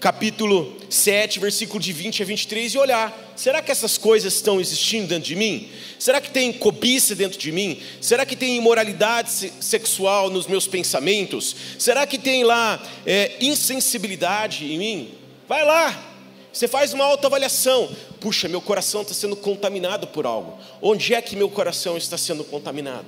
capítulo 0.00 0.76
7, 0.90 1.40
versículo 1.40 1.80
de 1.80 1.92
20 1.92 2.22
a 2.22 2.26
23, 2.26 2.74
e 2.74 2.78
olhar: 2.78 3.32
será 3.34 3.62
que 3.62 3.70
essas 3.70 3.96
coisas 3.98 4.34
estão 4.34 4.60
existindo 4.60 5.08
dentro 5.08 5.28
de 5.28 5.36
mim? 5.36 5.68
Será 5.98 6.20
que 6.20 6.30
tem 6.30 6.52
cobiça 6.52 7.14
dentro 7.14 7.38
de 7.38 7.50
mim? 7.50 7.80
Será 8.00 8.26
que 8.26 8.36
tem 8.36 8.56
imoralidade 8.56 9.52
sexual 9.60 10.30
nos 10.30 10.46
meus 10.46 10.66
pensamentos? 10.66 11.56
Será 11.78 12.06
que 12.06 12.18
tem 12.18 12.44
lá 12.44 12.82
é, 13.04 13.36
insensibilidade 13.40 14.64
em 14.64 14.78
mim? 14.78 15.14
Vai 15.48 15.64
lá, 15.64 16.16
você 16.56 16.66
faz 16.66 16.94
uma 16.94 17.04
autoavaliação. 17.04 17.94
Puxa, 18.18 18.48
meu 18.48 18.62
coração 18.62 19.02
está 19.02 19.12
sendo 19.12 19.36
contaminado 19.36 20.06
por 20.06 20.24
algo. 20.24 20.58
Onde 20.80 21.12
é 21.12 21.20
que 21.20 21.36
meu 21.36 21.50
coração 21.50 21.98
está 21.98 22.16
sendo 22.16 22.42
contaminado? 22.44 23.06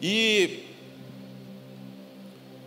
E 0.00 0.60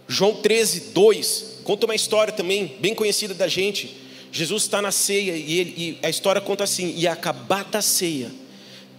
João 0.08 0.36
13, 0.36 0.92
2, 0.92 1.46
conta 1.64 1.86
uma 1.86 1.96
história 1.96 2.32
também, 2.32 2.78
bem 2.80 2.94
conhecida 2.94 3.34
da 3.34 3.48
gente. 3.48 3.98
Jesus 4.32 4.64
está 4.64 4.82
na 4.82 4.92
ceia 4.92 5.32
e, 5.32 5.60
ele, 5.60 5.74
e 5.78 6.06
a 6.06 6.10
história 6.10 6.42
conta 6.42 6.64
assim: 6.64 6.94
e 6.96 7.08
acabada 7.08 7.78
a 7.78 7.82
ceia, 7.82 8.32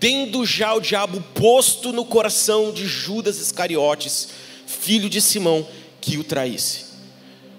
tendo 0.01 0.45
já 0.45 0.75
o 0.75 0.81
diabo 0.81 1.23
posto 1.35 1.93
no 1.93 2.05
coração 2.05 2.73
de 2.73 2.87
Judas 2.87 3.39
Iscariotes, 3.39 4.29
filho 4.67 5.09
de 5.09 5.21
Simão, 5.21 5.67
que 6.01 6.17
o 6.19 6.25
traísse. 6.25 6.87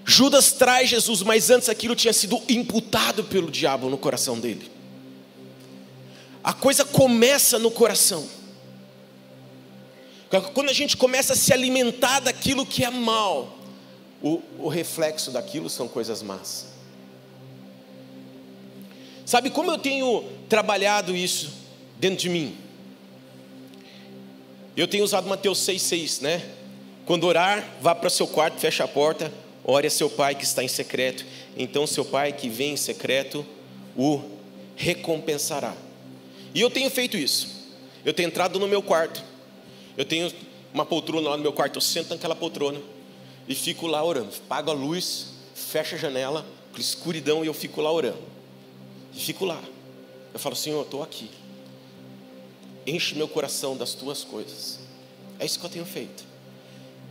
Judas 0.04 0.54
traz 0.54 0.89
Jesus, 0.89 1.22
mas 1.22 1.50
antes 1.50 1.68
aquilo 1.68 1.96
tinha 1.96 2.13
sido 2.13 2.42
imputado 2.48 3.25
pelo 3.25 3.51
diabo 3.51 3.89
no 3.89 3.98
coração 3.98 4.39
dele. 4.39 4.72
A 6.42 6.54
coisa 6.54 6.86
começa 6.86 7.60
no 7.60 7.70
coração. 7.70 8.25
Quando 10.53 10.69
a 10.69 10.74
gente 10.74 10.98
começa 10.98 11.34
a 11.34 11.36
se 11.36 11.53
alimentar 11.53 12.19
daquilo 12.19 12.65
que 12.65 12.84
é 12.84 12.89
mal, 12.89 13.57
o, 14.22 14.41
o 14.60 14.67
reflexo 14.67 15.31
daquilo 15.31 15.69
são 15.69 15.88
coisas 15.88 16.22
más. 16.22 16.67
Sabe 19.25 19.50
como 19.50 19.72
eu 19.72 19.77
tenho 19.77 20.24
trabalhado 20.50 21.15
isso 21.15 21.53
dentro 21.98 22.17
de 22.17 22.29
mim? 22.29 22.57
Eu 24.75 24.88
tenho 24.88 25.03
usado 25.03 25.27
Mateus 25.27 25.60
6,6, 25.60 26.22
né? 26.22 26.41
Quando 27.05 27.25
orar, 27.25 27.65
vá 27.81 27.96
para 27.96 28.10
seu 28.10 28.27
quarto, 28.27 28.60
feche 28.60 28.84
a 28.84 28.88
porta, 28.88 29.31
ore 29.63 29.88
a 29.88 29.89
seu 29.89 30.10
pai 30.10 30.36
que 30.36 30.43
está 30.43 30.63
em 30.63 30.67
secreto. 30.67 31.25
Então 31.57 31.88
seu 31.88 32.05
pai 32.05 32.31
que 32.31 32.50
vem 32.50 32.74
em 32.74 32.77
secreto 32.77 33.46
o 33.96 34.22
recompensará. 34.75 35.74
E 36.53 36.62
eu 36.62 36.69
tenho 36.69 36.89
feito 36.89 37.17
isso. 37.17 37.50
Eu 38.05 38.13
tenho 38.13 38.27
entrado 38.27 38.60
no 38.60 38.67
meu 38.67 38.81
quarto. 38.81 39.24
Eu 39.98 40.06
tenho 40.06 40.32
uma 40.74 40.86
poltrona 40.86 41.30
lá 41.30 41.38
no 41.38 41.44
meu 41.44 41.51
quarto. 41.51 41.75
Eu 41.77 41.82
sento 41.82 42.12
naquela 42.12 42.36
poltrona 42.36 42.80
e 43.48 43.56
fico 43.56 43.88
lá 43.88 44.04
orando. 44.04 44.32
Pago 44.48 44.70
a 44.70 44.74
luz, 44.74 45.30
fecho 45.56 45.96
a 45.96 45.98
janela, 45.98 46.46
escuridão 46.77 47.44
e 47.44 47.48
eu 47.48 47.54
fico 47.54 47.82
lá 47.82 47.92
orando. 47.92 48.22
E 49.13 49.20
fico 49.20 49.44
lá. 49.44 49.62
Eu 50.34 50.39
falo, 50.39 50.56
Senhor, 50.56 50.77
eu 50.77 50.84
estou 50.84 51.01
aqui. 51.01 51.30
Enche 52.86 53.16
meu 53.16 53.27
coração 53.27 53.75
das 53.75 53.94
tuas 53.96 54.24
coisas. 54.24 54.80
É 55.39 55.46
isso 55.46 55.60
que 55.60 55.66
eu 55.66 55.70
tenho 55.70 55.86
feito. 55.86 56.24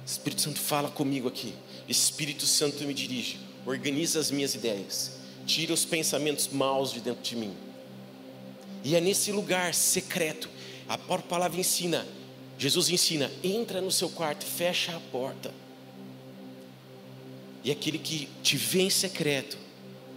Espírito 0.07 0.43
Santo 0.43 0.61
fala 0.61 0.89
comigo 0.89 1.27
aqui. 1.27 1.53
Espírito 1.89 2.47
Santo 2.47 2.85
me 2.85 2.95
dirige. 2.95 3.39
Organiza 3.67 4.21
as 4.21 4.31
minhas 4.31 4.55
ideias. 4.55 5.19
Tira 5.45 5.73
os 5.73 5.85
pensamentos 5.85 6.49
maus 6.49 6.93
de 6.93 7.01
dentro 7.01 7.23
de 7.23 7.35
mim. 7.35 7.55
E 8.85 8.95
é 8.95 9.01
nesse 9.01 9.33
lugar 9.33 9.75
secreto. 9.75 10.49
A 10.89 10.97
própria 10.97 11.29
palavra 11.29 11.59
ensina. 11.59 12.07
Jesus 12.59 12.89
ensina: 12.89 13.31
entra 13.43 13.81
no 13.81 13.91
seu 13.91 14.09
quarto, 14.09 14.45
fecha 14.45 14.97
a 14.97 15.01
porta. 15.01 15.53
E 17.63 17.71
aquele 17.71 17.99
que 17.99 18.29
te 18.43 18.57
vê 18.57 18.83
em 18.83 18.91
secreto, 18.91 19.59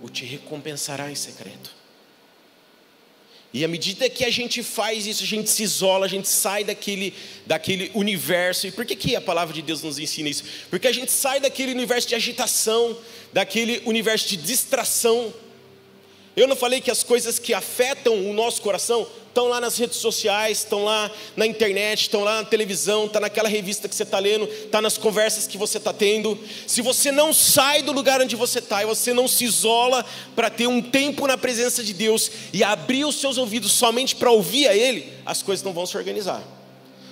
o 0.01 0.09
te 0.09 0.23
recompensará 0.23 1.11
em 1.11 1.15
secreto. 1.15 1.79
E 3.51 3.65
à 3.65 3.67
medida 3.67 4.07
que 4.07 4.23
a 4.23 4.29
gente 4.29 4.61
faz 4.61 5.07
isso, 5.07 5.23
a 5.23 5.25
gente 5.25 5.49
se 5.49 5.63
isola, 5.63 6.05
a 6.05 6.09
gente 6.09 6.29
sai 6.29 6.63
daquele, 6.63 7.13
daquele 7.47 7.89
universo. 7.95 8.67
E 8.67 8.71
por 8.71 8.85
que, 8.85 8.95
que 8.95 9.15
a 9.15 9.21
palavra 9.21 9.53
de 9.53 9.63
Deus 9.63 9.81
nos 9.81 9.97
ensina 9.97 10.29
isso? 10.29 10.43
Porque 10.69 10.87
a 10.87 10.91
gente 10.91 11.11
sai 11.11 11.39
daquele 11.39 11.71
universo 11.71 12.07
de 12.07 12.13
agitação, 12.13 12.95
daquele 13.33 13.81
universo 13.85 14.29
de 14.29 14.37
distração. 14.37 15.33
Eu 16.39 16.47
não 16.47 16.55
falei 16.55 16.79
que 16.79 16.89
as 16.89 17.03
coisas 17.03 17.37
que 17.37 17.53
afetam 17.53 18.15
o 18.15 18.31
nosso 18.31 18.61
coração 18.61 19.05
estão 19.27 19.49
lá 19.49 19.59
nas 19.59 19.77
redes 19.77 19.97
sociais, 19.97 20.59
estão 20.59 20.85
lá 20.85 21.11
na 21.35 21.45
internet, 21.45 22.03
estão 22.03 22.23
lá 22.23 22.37
na 22.37 22.45
televisão, 22.45 23.07
está 23.07 23.19
naquela 23.19 23.49
revista 23.49 23.89
que 23.89 23.95
você 23.95 24.03
está 24.03 24.19
lendo, 24.19 24.45
está 24.45 24.81
nas 24.81 24.97
conversas 24.97 25.45
que 25.45 25.57
você 25.57 25.79
está 25.79 25.91
tendo. 25.91 26.39
Se 26.65 26.81
você 26.81 27.11
não 27.11 27.33
sai 27.33 27.81
do 27.81 27.91
lugar 27.91 28.21
onde 28.21 28.37
você 28.37 28.59
está 28.59 28.81
e 28.81 28.85
você 28.85 29.11
não 29.13 29.27
se 29.27 29.43
isola 29.43 30.05
para 30.33 30.49
ter 30.49 30.65
um 30.65 30.81
tempo 30.81 31.27
na 31.27 31.37
presença 31.37 31.83
de 31.83 31.91
Deus 31.93 32.31
e 32.53 32.63
abrir 32.63 33.03
os 33.03 33.19
seus 33.19 33.37
ouvidos 33.37 33.73
somente 33.73 34.15
para 34.15 34.31
ouvir 34.31 34.69
a 34.69 34.73
Ele, 34.73 35.11
as 35.25 35.41
coisas 35.41 35.61
não 35.61 35.73
vão 35.73 35.85
se 35.85 35.97
organizar. 35.97 36.41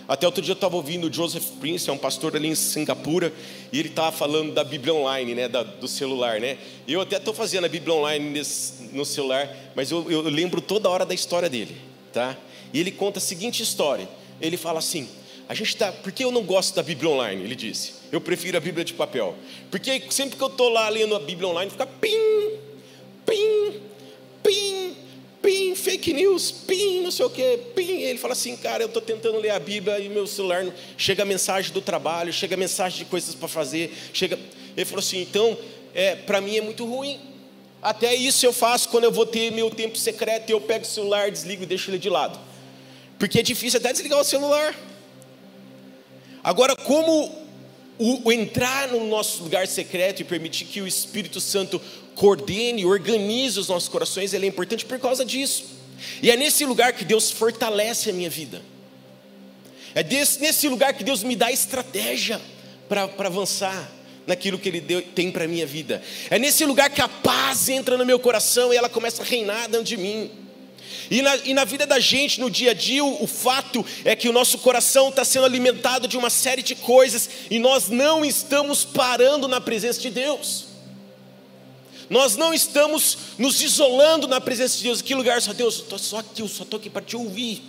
Até 0.08 0.26
outro 0.26 0.42
dia 0.42 0.52
eu 0.52 0.56
estava 0.56 0.76
ouvindo 0.76 1.08
o 1.10 1.14
Joseph 1.14 1.46
Prince, 1.60 1.90
é 1.90 1.94
um 1.94 1.98
pastor 1.98 2.36
ali 2.36 2.48
em 2.48 2.56
Singapura, 2.56 3.34
e 3.72 3.80
ele 3.80 3.90
estava 3.90 4.12
falando 4.12 4.54
da 4.54 4.64
Bíblia 4.64 4.94
online, 4.94 5.36
né, 5.36 5.48
da, 5.50 5.64
do 5.64 5.88
celular, 5.88 6.40
né? 6.40 6.58
Eu 6.88 7.02
até 7.02 7.18
estou 7.18 7.34
fazendo 7.34 7.66
a 7.66 7.70
Bíblia 7.70 7.94
online 7.94 8.30
nesse, 8.30 8.84
no 8.94 9.04
celular, 9.04 9.54
mas 9.76 9.92
eu, 9.92 10.10
eu 10.10 10.22
lembro 10.22 10.62
toda 10.62 10.90
hora 10.90 11.06
da 11.06 11.14
história 11.14 11.50
dele 11.50 11.76
tá? 12.18 12.36
E 12.74 12.80
ele 12.80 12.92
conta 12.92 13.20
a 13.20 13.22
seguinte 13.22 13.62
história. 13.62 14.10
Ele 14.42 14.58
fala 14.58 14.80
assim: 14.80 15.08
a 15.48 15.54
gente 15.54 15.78
tá, 15.78 15.92
por 15.92 16.12
que 16.12 16.24
eu 16.24 16.32
não 16.32 16.44
gosto 16.44 16.76
da 16.76 16.82
Bíblia 16.82 17.10
online? 17.10 17.44
Ele 17.44 17.56
disse. 17.56 17.94
Eu 18.12 18.20
prefiro 18.20 18.58
a 18.58 18.60
Bíblia 18.60 18.84
de 18.84 18.94
papel. 18.94 19.36
Porque 19.70 20.02
sempre 20.10 20.36
que 20.36 20.44
eu 20.44 20.48
estou 20.48 20.70
lá 20.70 20.90
lendo 20.90 21.16
a 21.16 21.20
Bíblia 21.20 21.48
online, 21.48 21.70
fica 21.70 21.86
pim, 21.86 22.58
pim, 23.26 23.82
pim, 24.42 24.96
pim, 25.41 25.75
fake 25.75 26.13
news, 26.13 26.51
pim, 26.51 27.01
não 27.01 27.12
sei 27.12 27.25
o 27.25 27.29
que, 27.29 27.58
pim. 27.75 28.01
Ele 28.01 28.20
fala 28.20 28.34
assim, 28.34 28.56
cara, 28.56 28.84
eu 28.84 28.88
estou 28.88 29.01
tentando 29.01 29.38
ler 29.39 29.51
a 29.51 29.60
Bíblia 29.60 30.00
e 30.00 30.10
meu 30.10 30.27
celular 30.27 30.65
chega 30.98 31.24
mensagem 31.25 31.72
do 31.72 31.82
trabalho, 31.82 32.32
chega 32.34 32.58
mensagem 32.58 33.00
de 33.00 33.06
coisas 33.06 33.36
para 33.36 33.48
fazer, 33.48 33.94
chega. 34.13 34.38
Ele 34.75 34.86
falou 34.86 35.00
assim, 35.00 35.22
então, 35.22 35.58
é, 35.94 36.15
para 36.15 36.41
mim 36.41 36.58
é 36.58 36.62
muito 36.62 36.86
ruim. 36.86 37.20
Até 37.82 38.13
isso 38.15 38.46
eu 38.46 38.51
faço 38.51 38.89
quando 38.89 39.06
eu 39.06 39.12
vou 39.12 39.25
ter 39.25 39.51
meu 39.51 39.70
tempo 39.70 39.98
secreto 39.98 40.50
eu 40.50 40.60
pego 40.60 40.84
o 40.84 40.88
celular, 40.88 41.32
desligo 41.32 41.63
e 41.63 41.65
deixo 41.65 41.89
ele 41.89 42.00
de 42.00 42.10
lado. 42.10 42.39
Porque 43.20 43.39
é 43.39 43.44
difícil 43.44 43.79
até 43.79 43.91
desligar 43.91 44.20
o 44.20 44.24
celular. 44.24 44.75
Agora, 46.44 46.75
como 46.75 47.32
o, 48.00 48.27
o, 48.27 48.32
entrar 48.32 48.89
no 48.89 49.06
nosso 49.08 49.44
lugar 49.44 49.67
secreto 49.67 50.22
e 50.22 50.25
permitir 50.25 50.65
que 50.65 50.82
o 50.82 50.88
Espírito 50.88 51.41
Santo 51.41 51.82
coordene, 52.17 52.83
organize 52.83 53.59
os 53.59 53.67
nossos 53.67 53.88
corações, 53.88 54.33
ele 54.33 54.45
é 54.45 54.50
importante 54.50 54.83
por 54.83 55.00
causa 55.00 55.24
disso. 55.24 55.65
E 56.21 56.29
é 56.29 56.36
nesse 56.36 56.65
lugar 56.65 56.93
que 56.93 57.05
Deus 57.05 57.31
fortalece 57.31 58.09
a 58.09 58.13
minha 58.13 58.29
vida. 58.29 58.62
É 59.93 60.03
desse, 60.03 60.39
nesse 60.41 60.67
lugar 60.67 60.93
que 60.93 61.03
Deus 61.03 61.24
me 61.24 61.36
dá 61.36 61.51
estratégia 61.51 62.41
para 62.89 63.09
avançar 63.19 63.91
naquilo 64.25 64.59
que 64.59 64.67
Ele 64.67 64.81
deu, 64.81 65.01
tem 65.01 65.31
para 65.31 65.45
a 65.45 65.47
minha 65.47 65.65
vida. 65.65 66.01
É 66.29 66.38
nesse 66.38 66.65
lugar 66.65 66.89
que 66.89 67.01
a 67.01 67.07
paz 67.07 67.69
entra 67.69 67.97
no 67.97 68.05
meu 68.05 68.19
coração 68.19 68.74
e 68.74 68.77
ela 68.77 68.89
começa 68.89 69.21
a 69.21 69.25
reinar 69.25 69.69
dentro 69.69 69.86
de 69.86 69.95
mim. 69.95 70.29
E 71.09 71.21
na, 71.21 71.36
e 71.38 71.53
na 71.53 71.65
vida 71.65 71.86
da 71.86 72.00
gente, 72.00 72.39
no 72.39 72.50
dia 72.50 72.71
a 72.71 72.74
dia, 72.74 73.03
o, 73.03 73.24
o 73.24 73.27
fato 73.27 73.86
é 74.03 74.15
que 74.15 74.27
o 74.27 74.33
nosso 74.33 74.57
coração 74.57 75.09
está 75.09 75.24
sendo 75.24 75.45
alimentado 75.45 76.07
de 76.07 76.17
uma 76.17 76.29
série 76.29 76.63
de 76.63 76.75
coisas 76.75 77.29
e 77.50 77.59
nós 77.59 77.89
não 77.89 78.25
estamos 78.25 78.83
parando 78.83 79.47
na 79.47 79.62
presença 79.62 80.01
de 80.01 80.09
Deus. 80.09 80.66
Nós 82.10 82.36
não 82.36 82.54
estamos 82.54 83.18
nos 83.38 83.62
isolando 83.62 84.28
na 84.28 84.40
presença 84.40 84.78
de 84.78 84.84
Deus. 84.84 85.02
Que 85.02 85.14
lugar 85.14 85.42
só 85.42 85.54
Deus? 85.54 85.80
Estou 85.80 86.00
só 86.00 86.20
aqui, 86.20 86.42
eu 86.42 86.48
só 86.48 86.64
estou 86.64 86.80
aqui 86.80 86.90
para 86.90 87.02
te 87.02 87.16
ouvir. 87.16 87.62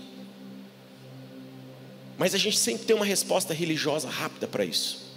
Mas 2.16 2.34
a 2.34 2.38
gente 2.38 2.58
sempre 2.58 2.84
tem 2.84 2.94
uma 2.94 3.04
resposta 3.04 3.52
religiosa 3.52 4.08
rápida 4.08 4.46
para 4.46 4.64
isso. 4.64 5.08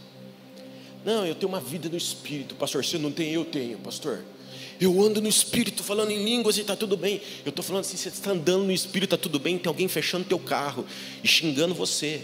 Não, 1.03 1.25
eu 1.25 1.33
tenho 1.33 1.49
uma 1.49 1.59
vida 1.59 1.89
no 1.89 1.97
espírito, 1.97 2.55
pastor. 2.55 2.85
Você 2.85 2.97
não 2.97 3.11
tem, 3.11 3.31
eu 3.31 3.43
tenho, 3.45 3.77
pastor. 3.79 4.23
Eu 4.79 4.99
ando 5.01 5.21
no 5.21 5.27
espírito 5.27 5.83
falando 5.83 6.11
em 6.11 6.23
línguas 6.23 6.57
e 6.57 6.61
está 6.61 6.75
tudo 6.75 6.97
bem. 6.97 7.21
Eu 7.45 7.49
estou 7.49 7.63
falando 7.63 7.81
assim: 7.81 7.97
você 7.97 8.09
está 8.09 8.31
andando 8.31 8.63
no 8.63 8.71
espírito, 8.71 9.15
está 9.15 9.17
tudo 9.17 9.39
bem. 9.39 9.57
Tem 9.57 9.67
alguém 9.67 9.87
fechando 9.87 10.25
teu 10.25 10.39
carro 10.39 10.85
e 11.23 11.27
xingando 11.27 11.73
você. 11.73 12.21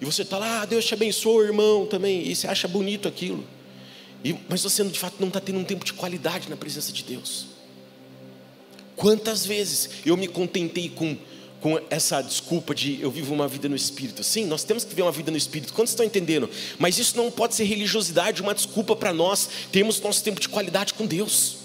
E 0.00 0.04
você 0.04 0.22
está 0.22 0.38
lá, 0.38 0.62
ah, 0.62 0.64
Deus 0.64 0.86
te 0.86 0.94
abençoe, 0.94 1.46
irmão, 1.46 1.86
também. 1.86 2.26
E 2.26 2.34
você 2.34 2.46
acha 2.46 2.66
bonito 2.66 3.06
aquilo. 3.06 3.44
E, 4.24 4.36
mas 4.48 4.62
você 4.62 4.84
de 4.84 4.98
fato 4.98 5.16
não 5.18 5.28
está 5.28 5.40
tendo 5.40 5.58
um 5.58 5.64
tempo 5.64 5.84
de 5.84 5.92
qualidade 5.92 6.48
na 6.48 6.56
presença 6.56 6.92
de 6.92 7.02
Deus. 7.02 7.46
Quantas 8.96 9.46
vezes 9.46 9.90
eu 10.04 10.16
me 10.16 10.28
contentei 10.28 10.88
com 10.88 11.16
com 11.60 11.78
essa 11.90 12.22
desculpa 12.22 12.74
de 12.74 13.00
eu 13.00 13.10
vivo 13.10 13.34
uma 13.34 13.46
vida 13.46 13.68
no 13.68 13.76
Espírito. 13.76 14.24
Sim, 14.24 14.46
nós 14.46 14.64
temos 14.64 14.82
que 14.82 14.90
viver 14.90 15.02
uma 15.02 15.12
vida 15.12 15.30
no 15.30 15.36
Espírito. 15.36 15.72
Quantos 15.72 15.92
estão 15.92 16.04
entendendo? 16.04 16.48
Mas 16.78 16.98
isso 16.98 17.16
não 17.16 17.30
pode 17.30 17.54
ser 17.54 17.64
religiosidade, 17.64 18.40
uma 18.40 18.54
desculpa 18.54 18.96
para 18.96 19.12
nós 19.12 19.48
termos 19.70 20.00
nosso 20.00 20.24
tempo 20.24 20.40
de 20.40 20.48
qualidade 20.48 20.94
com 20.94 21.06
Deus. 21.06 21.58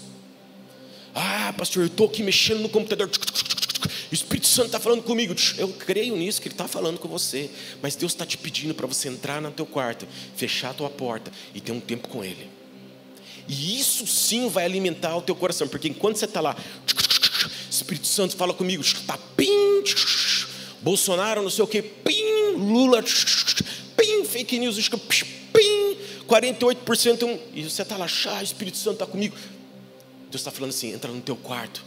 Ah, 1.14 1.54
pastor, 1.56 1.84
eu 1.84 1.86
estou 1.86 2.06
aqui 2.06 2.22
mexendo 2.22 2.60
no 2.60 2.68
computador. 2.68 3.10
O 4.10 4.14
Espírito 4.14 4.46
Santo 4.46 4.66
está 4.66 4.80
falando 4.80 5.02
comigo. 5.02 5.34
Eu 5.58 5.68
creio 5.68 6.16
nisso, 6.16 6.40
que 6.40 6.48
Ele 6.48 6.54
está 6.54 6.68
falando 6.68 6.98
com 6.98 7.08
você. 7.08 7.50
Mas 7.82 7.96
Deus 7.96 8.12
está 8.12 8.24
te 8.24 8.38
pedindo 8.38 8.74
para 8.74 8.86
você 8.86 9.08
entrar 9.08 9.40
no 9.40 9.50
teu 9.50 9.66
quarto, 9.66 10.06
fechar 10.36 10.70
a 10.70 10.74
tua 10.74 10.90
porta 10.90 11.30
e 11.54 11.60
ter 11.60 11.72
um 11.72 11.80
tempo 11.80 12.08
com 12.08 12.24
Ele. 12.24 12.48
E 13.48 13.78
isso 13.78 14.06
sim 14.06 14.48
vai 14.48 14.64
alimentar 14.64 15.16
o 15.16 15.22
teu 15.22 15.34
coração, 15.34 15.68
porque 15.68 15.88
enquanto 15.88 16.16
você 16.16 16.24
está 16.24 16.40
lá, 16.40 16.56
Espírito 17.70 18.06
Santo 18.06 18.36
fala 18.36 18.52
comigo, 18.52 18.82
tá 19.06 19.16
pim, 19.36 19.84
Bolsonaro, 20.82 21.42
não 21.42 21.50
sei 21.50 21.62
o 21.62 21.66
que, 21.68 21.80
pim, 21.80 22.52
Lula, 22.56 23.02
pim, 23.96 24.24
fake 24.24 24.58
news, 24.58 24.88
pim, 24.88 25.96
48%, 26.28 27.38
e 27.54 27.62
você 27.62 27.82
está 27.82 27.96
lá, 27.96 28.08
chá, 28.08 28.42
Espírito 28.42 28.78
Santo 28.78 28.94
está 28.94 29.06
comigo. 29.06 29.36
Deus 30.30 30.40
está 30.40 30.50
falando 30.50 30.70
assim: 30.70 30.92
entra 30.92 31.10
no 31.12 31.20
teu 31.20 31.36
quarto, 31.36 31.84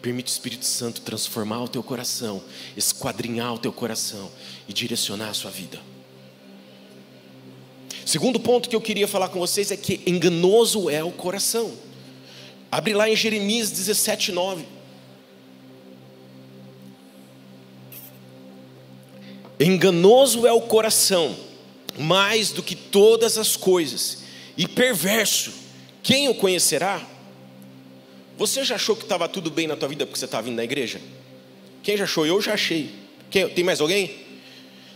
permite 0.00 0.28
o 0.28 0.32
Espírito 0.32 0.64
Santo 0.64 1.00
transformar 1.02 1.62
o 1.62 1.68
teu 1.68 1.82
coração, 1.82 2.42
esquadrinhar 2.76 3.54
o 3.54 3.58
teu 3.58 3.72
coração 3.72 4.30
e 4.68 4.72
direcionar 4.72 5.30
a 5.30 5.34
sua 5.34 5.50
vida. 5.50 5.80
Segundo 8.04 8.40
ponto 8.40 8.68
que 8.68 8.74
eu 8.74 8.80
queria 8.80 9.06
falar 9.06 9.28
com 9.28 9.38
vocês 9.38 9.70
é 9.70 9.76
que 9.76 10.00
enganoso 10.06 10.90
é 10.90 11.04
o 11.04 11.12
coração. 11.12 11.72
Abre 12.72 12.94
lá 12.94 13.08
em 13.08 13.14
Jeremias 13.14 13.70
17, 13.70 14.32
9. 14.32 14.64
Enganoso 19.60 20.46
é 20.46 20.52
o 20.52 20.62
coração, 20.62 21.36
mais 21.98 22.50
do 22.50 22.62
que 22.62 22.74
todas 22.74 23.36
as 23.36 23.56
coisas, 23.56 24.22
e 24.56 24.66
perverso, 24.66 25.52
quem 26.02 26.28
o 26.28 26.34
conhecerá? 26.34 27.06
Você 28.40 28.64
já 28.64 28.76
achou 28.76 28.96
que 28.96 29.02
estava 29.02 29.28
tudo 29.28 29.50
bem 29.50 29.66
na 29.66 29.76
tua 29.76 29.86
vida 29.86 30.06
porque 30.06 30.18
você 30.18 30.24
estava 30.24 30.44
vindo 30.44 30.56
na 30.56 30.64
igreja? 30.64 30.98
Quem 31.82 31.94
já 31.94 32.04
achou? 32.04 32.26
Eu 32.26 32.40
já 32.40 32.54
achei. 32.54 32.90
Quem, 33.28 33.46
tem 33.50 33.62
mais 33.62 33.82
alguém? 33.82 34.16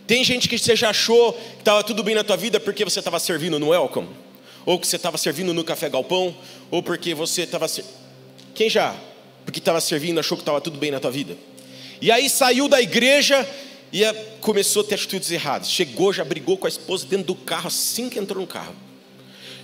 Tem 0.07 0.25
gente 0.25 0.49
que 0.49 0.59
você 0.59 0.75
já 0.75 0.89
achou 0.89 1.35
que 1.35 1.59
estava 1.59 1.85
tudo 1.85 2.03
bem 2.03 2.15
na 2.15 2.25
tua 2.25 2.39
vida 2.39 2.59
porque 2.59 2.83
você 2.87 3.01
estava 3.01 3.19
servindo 3.19 3.59
no 3.59 3.69
Welcome? 3.69 4.09
Ou 4.65 4.79
que 4.79 4.87
você 4.87 4.97
estava 4.97 5.19
servindo 5.19 5.53
no 5.53 5.63
Café 5.63 5.91
Galpão? 5.91 6.35
Ou 6.71 6.83
porque 6.83 7.13
você 7.13 7.43
estava. 7.43 7.67
Quem 8.55 8.71
já? 8.71 8.97
Porque 9.45 9.59
estava 9.59 9.79
servindo, 9.79 10.19
achou 10.19 10.39
que 10.39 10.43
estava 10.43 10.59
tudo 10.59 10.79
bem 10.79 10.91
na 10.91 10.99
tua 10.99 11.11
vida? 11.11 11.37
E 12.01 12.11
aí 12.11 12.31
saiu 12.31 12.67
da 12.67 12.81
igreja 12.81 13.47
e 13.93 14.05
começou 14.41 14.81
a 14.81 14.87
ter 14.87 14.95
atitudes 14.95 15.31
erradas. 15.31 15.71
Chegou, 15.71 16.15
já 16.15 16.25
brigou 16.25 16.57
com 16.57 16.67
a 16.67 16.71
esposa 16.71 17.05
dentro 17.05 17.27
do 17.27 17.35
carro 17.35 17.67
assim 17.67 18.09
que 18.09 18.19
entrou 18.19 18.41
no 18.41 18.47
carro. 18.47 18.75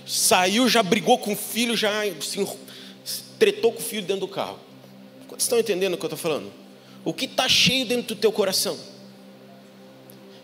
Saiu, 0.05 0.69
já 0.69 0.83
brigou 0.83 1.17
com 1.17 1.33
o 1.33 1.35
filho, 1.35 1.75
já 1.75 2.03
assim, 2.03 2.45
tretou 3.39 3.71
com 3.71 3.79
o 3.79 3.83
filho 3.83 4.05
dentro 4.05 4.21
do 4.21 4.27
carro. 4.27 4.59
Quantos 5.27 5.45
estão 5.45 5.57
entendendo 5.57 5.93
o 5.93 5.97
que 5.97 6.03
eu 6.03 6.07
estou 6.07 6.19
falando? 6.19 6.51
O 7.03 7.13
que 7.13 7.25
está 7.25 7.47
cheio 7.49 7.85
dentro 7.85 8.15
do 8.15 8.19
teu 8.19 8.31
coração? 8.31 8.77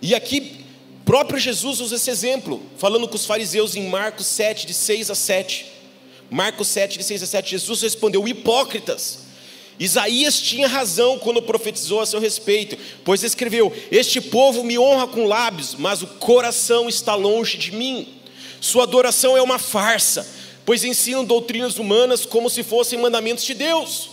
E 0.01 0.15
aqui, 0.15 0.65
próprio 1.05 1.39
Jesus 1.39 1.79
usa 1.79 1.95
esse 1.95 2.09
exemplo, 2.09 2.61
falando 2.77 3.07
com 3.07 3.15
os 3.15 3.25
fariseus 3.25 3.75
em 3.75 3.87
Marcos 3.87 4.25
7, 4.27 4.65
de 4.65 4.73
6 4.73 5.11
a 5.11 5.15
7. 5.15 5.65
Marcos 6.29 6.67
7, 6.67 6.97
de 6.97 7.03
6 7.03 7.23
a 7.23 7.27
7, 7.27 7.51
Jesus 7.51 7.81
respondeu: 7.81 8.27
Hipócritas, 8.27 9.19
Isaías 9.79 10.41
tinha 10.41 10.67
razão 10.67 11.19
quando 11.19 11.41
profetizou 11.41 12.01
a 12.01 12.05
seu 12.05 12.19
respeito, 12.19 12.77
pois 13.03 13.23
escreveu: 13.23 13.71
Este 13.91 14.19
povo 14.19 14.63
me 14.63 14.79
honra 14.79 15.07
com 15.07 15.25
lábios, 15.25 15.75
mas 15.75 16.01
o 16.01 16.07
coração 16.07 16.89
está 16.89 17.13
longe 17.13 17.57
de 17.57 17.71
mim. 17.71 18.07
Sua 18.59 18.83
adoração 18.83 19.37
é 19.37 19.41
uma 19.41 19.59
farsa 19.59 20.36
pois 20.67 20.83
ensinam 20.83 21.23
doutrinas 21.23 21.77
humanas 21.77 22.25
como 22.25 22.49
se 22.49 22.61
fossem 22.61 22.99
mandamentos 22.99 23.45
de 23.45 23.53
Deus. 23.53 24.09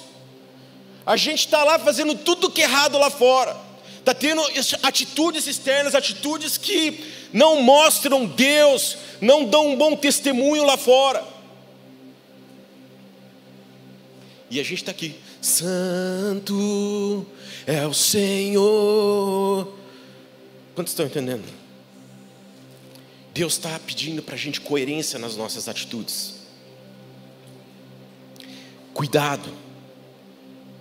A 1.04 1.16
gente 1.16 1.40
está 1.40 1.64
lá 1.64 1.80
fazendo 1.80 2.14
tudo 2.14 2.48
que 2.48 2.62
é 2.62 2.64
errado 2.64 2.96
lá 2.96 3.10
fora, 3.10 3.56
está 3.98 4.14
tendo 4.14 4.40
atitudes 4.84 5.48
externas, 5.48 5.96
atitudes 5.96 6.56
que 6.56 7.04
não 7.32 7.60
mostram 7.60 8.24
Deus, 8.24 8.96
não 9.20 9.44
dão 9.44 9.70
um 9.70 9.76
bom 9.76 9.96
testemunho 9.96 10.64
lá 10.64 10.76
fora. 10.76 11.26
E 14.48 14.60
a 14.60 14.62
gente 14.62 14.74
está 14.74 14.92
aqui, 14.92 15.16
Santo 15.42 17.26
é 17.66 17.84
o 17.84 17.92
Senhor. 17.92 19.74
Quantos 20.76 20.92
estão 20.92 21.04
entendendo? 21.04 21.42
Deus 23.34 23.54
está 23.54 23.76
pedindo 23.80 24.22
para 24.22 24.36
a 24.36 24.38
gente 24.38 24.60
coerência 24.60 25.18
nas 25.18 25.34
nossas 25.34 25.66
atitudes. 25.68 26.43
Cuidado. 28.94 29.52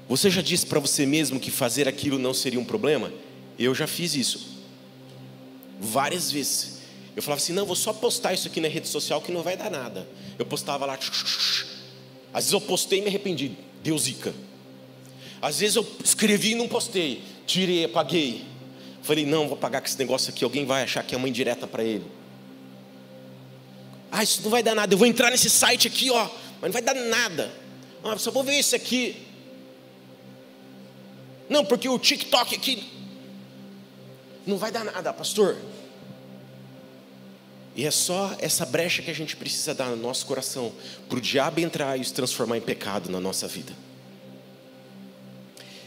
Você 0.07 0.29
já 0.29 0.41
disse 0.41 0.65
para 0.67 0.79
você 0.79 1.05
mesmo 1.05 1.39
que 1.39 1.49
fazer 1.49 1.87
aquilo 1.87 2.19
não 2.19 2.33
seria 2.33 2.59
um 2.59 2.63
problema? 2.63 3.11
Eu 3.57 3.73
já 3.73 3.87
fiz 3.87 4.13
isso. 4.15 4.47
Várias 5.79 6.31
vezes. 6.31 6.79
Eu 7.15 7.23
falava 7.23 7.41
assim: 7.41 7.53
não, 7.53 7.65
vou 7.65 7.75
só 7.75 7.91
postar 7.91 8.33
isso 8.33 8.47
aqui 8.47 8.61
na 8.61 8.67
rede 8.67 8.87
social 8.87 9.19
que 9.19 9.31
não 9.31 9.41
vai 9.41 9.57
dar 9.57 9.71
nada. 9.71 10.07
Eu 10.37 10.45
postava 10.45 10.85
lá. 10.85 10.93
Às 10.93 12.45
vezes 12.45 12.53
eu 12.53 12.61
postei 12.61 12.99
e 12.99 13.01
me 13.01 13.07
arrependi. 13.07 13.53
Deu 13.83 13.97
zica. 13.97 14.33
Às 15.41 15.59
vezes 15.59 15.75
eu 15.75 15.87
escrevi 16.03 16.51
e 16.51 16.55
não 16.55 16.67
postei. 16.67 17.23
Tirei, 17.47 17.85
apaguei. 17.85 18.45
Falei: 19.01 19.25
não, 19.25 19.47
vou 19.47 19.57
pagar 19.57 19.81
com 19.81 19.87
esse 19.87 19.97
negócio 19.97 20.31
aqui. 20.31 20.43
Alguém 20.43 20.65
vai 20.65 20.83
achar 20.83 21.03
que 21.03 21.15
é 21.15 21.17
uma 21.17 21.27
indireta 21.27 21.65
para 21.65 21.83
ele. 21.83 22.05
Ah, 24.11 24.21
isso 24.21 24.41
não 24.43 24.51
vai 24.51 24.61
dar 24.61 24.75
nada. 24.75 24.93
Eu 24.93 24.97
vou 24.97 25.07
entrar 25.07 25.31
nesse 25.31 25.49
site 25.49 25.87
aqui, 25.87 26.11
ó. 26.11 26.29
Mas 26.61 26.69
não 26.69 26.71
vai 26.71 26.81
dar 26.81 26.93
nada. 26.93 27.62
Ah, 28.03 28.17
só 28.17 28.31
vou 28.31 28.43
ver 28.43 28.59
isso 28.59 28.75
aqui. 28.75 29.25
Não, 31.49 31.63
porque 31.63 31.87
o 31.87 31.97
TikTok 31.97 32.55
aqui 32.55 32.83
não 34.45 34.57
vai 34.57 34.71
dar 34.71 34.83
nada, 34.83 35.13
pastor. 35.13 35.57
E 37.75 37.85
é 37.85 37.91
só 37.91 38.35
essa 38.39 38.65
brecha 38.65 39.01
que 39.01 39.09
a 39.09 39.15
gente 39.15 39.35
precisa 39.35 39.73
dar 39.73 39.89
no 39.89 39.95
nosso 39.95 40.25
coração 40.25 40.71
para 41.09 41.17
o 41.17 41.21
diabo 41.21 41.59
entrar 41.59 41.97
e 41.97 42.03
se 42.03 42.13
transformar 42.13 42.57
em 42.57 42.61
pecado 42.61 43.09
na 43.09 43.19
nossa 43.19 43.47
vida. 43.47 43.73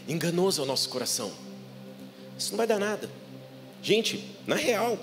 Enganoso 0.07 0.61
é 0.61 0.63
o 0.63 0.67
nosso 0.67 0.89
coração. 0.89 1.31
Isso 2.37 2.51
não 2.51 2.57
vai 2.57 2.67
dar 2.67 2.79
nada. 2.79 3.09
Gente, 3.81 4.23
na 4.45 4.55
real, 4.55 4.97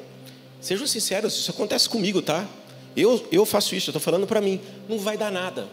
sejam 0.60 0.86
sinceros, 0.86 1.34
isso 1.34 1.50
acontece 1.50 1.88
comigo, 1.88 2.20
tá? 2.20 2.46
Eu, 2.96 3.26
eu 3.32 3.46
faço 3.46 3.74
isso, 3.74 3.90
eu 3.90 3.92
estou 3.92 4.00
falando 4.00 4.26
para 4.26 4.40
mim. 4.40 4.60
Não 4.88 4.98
vai 4.98 5.16
dar 5.16 5.30
nada. 5.30 5.68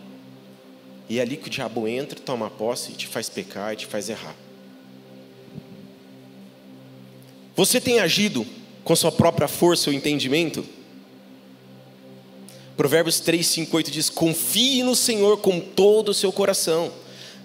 E 1.11 1.19
é 1.19 1.23
ali 1.23 1.35
que 1.35 1.47
o 1.47 1.49
diabo 1.49 1.89
entra, 1.89 2.17
toma 2.17 2.49
posse 2.49 2.93
e 2.93 2.95
te 2.95 3.05
faz 3.05 3.27
pecar 3.27 3.73
e 3.73 3.75
te 3.75 3.85
faz 3.85 4.07
errar. 4.07 4.33
Você 7.53 7.81
tem 7.81 7.99
agido 7.99 8.47
com 8.85 8.95
sua 8.95 9.11
própria 9.11 9.49
força 9.49 9.89
ou 9.89 9.93
entendimento? 9.93 10.65
Provérbios 12.77 13.19
3, 13.19 13.45
5, 13.45 13.75
8 13.75 13.91
diz: 13.91 14.09
Confie 14.09 14.83
no 14.83 14.95
Senhor 14.95 15.39
com 15.39 15.59
todo 15.59 16.09
o 16.09 16.13
seu 16.13 16.31
coração, 16.31 16.93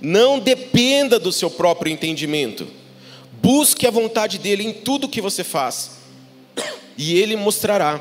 não 0.00 0.38
dependa 0.38 1.18
do 1.18 1.32
seu 1.32 1.50
próprio 1.50 1.92
entendimento, 1.92 2.68
busque 3.42 3.84
a 3.84 3.90
vontade 3.90 4.38
dEle 4.38 4.64
em 4.64 4.72
tudo 4.72 5.08
que 5.08 5.20
você 5.20 5.42
faz, 5.42 5.90
e 6.96 7.18
Ele 7.18 7.34
mostrará 7.34 8.00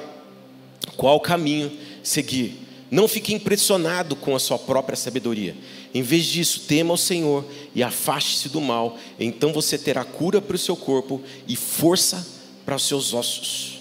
qual 0.95 1.19
caminho 1.19 1.75
seguir. 2.03 2.64
Não 2.89 3.07
fique 3.07 3.33
impressionado 3.33 4.15
com 4.15 4.35
a 4.35 4.39
sua 4.39 4.59
própria 4.59 4.95
sabedoria. 4.95 5.55
Em 5.93 6.01
vez 6.01 6.25
disso, 6.25 6.61
tema 6.67 6.93
o 6.93 6.97
Senhor 6.97 7.43
e 7.73 7.81
afaste-se 7.81 8.49
do 8.49 8.61
mal. 8.61 8.97
Então 9.19 9.51
você 9.51 9.77
terá 9.77 10.03
cura 10.03 10.41
para 10.41 10.55
o 10.55 10.59
seu 10.59 10.75
corpo 10.75 11.21
e 11.47 11.55
força 11.55 12.25
para 12.65 12.75
os 12.75 12.87
seus 12.87 13.13
ossos. 13.13 13.79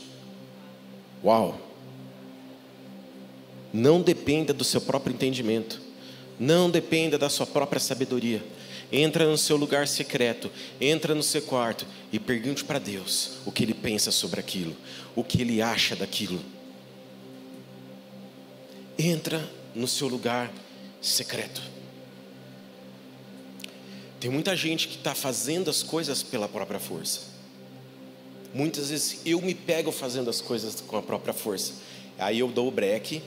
Uau! 1.23 1.61
Não 3.73 4.01
dependa 4.01 4.55
do 4.55 4.65
seu 4.65 4.81
próprio 4.81 5.13
entendimento. 5.13 5.83
Não 6.39 6.71
dependa 6.71 7.19
da 7.19 7.29
sua 7.29 7.47
própria 7.47 7.81
sabedoria. 7.81 8.43
Entra 8.91 9.27
no 9.27 9.37
seu 9.37 9.57
lugar 9.57 9.89
secreto, 9.89 10.51
entra 10.81 11.15
no 11.15 11.23
seu 11.23 11.43
quarto 11.43 11.87
e 12.13 12.19
pergunte 12.19 12.63
para 12.63 12.79
Deus 12.79 13.33
o 13.45 13.51
que 13.51 13.65
ele 13.65 13.75
pensa 13.75 14.13
sobre 14.13 14.39
aquilo, 14.39 14.77
o 15.17 15.25
que 15.25 15.41
ele 15.41 15.61
acha 15.61 15.97
daquilo 15.97 16.41
entra 18.99 19.49
no 19.75 19.89
seu 19.89 20.09
lugar 20.09 20.53
secreto. 21.01 21.63
Tem 24.21 24.31
muita 24.31 24.57
gente 24.57 24.89
que 24.89 24.97
está 24.97 25.15
fazendo 25.15 25.69
as 25.69 25.83
coisas 25.83 26.23
pela 26.23 26.49
própria 26.49 26.81
força. 26.81 27.21
Muitas 28.55 28.91
vezes 28.91 29.21
eu 29.27 29.41
me 29.43 29.55
pego 29.55 29.93
fazendo 29.93 30.31
as 30.31 30.41
coisas 30.41 30.81
com 30.81 30.97
a 30.97 31.03
própria 31.03 31.35
força. 31.35 31.75
Aí 32.19 32.39
eu 32.39 32.49
dou 32.49 32.69
o 32.69 32.71
breque 32.71 33.21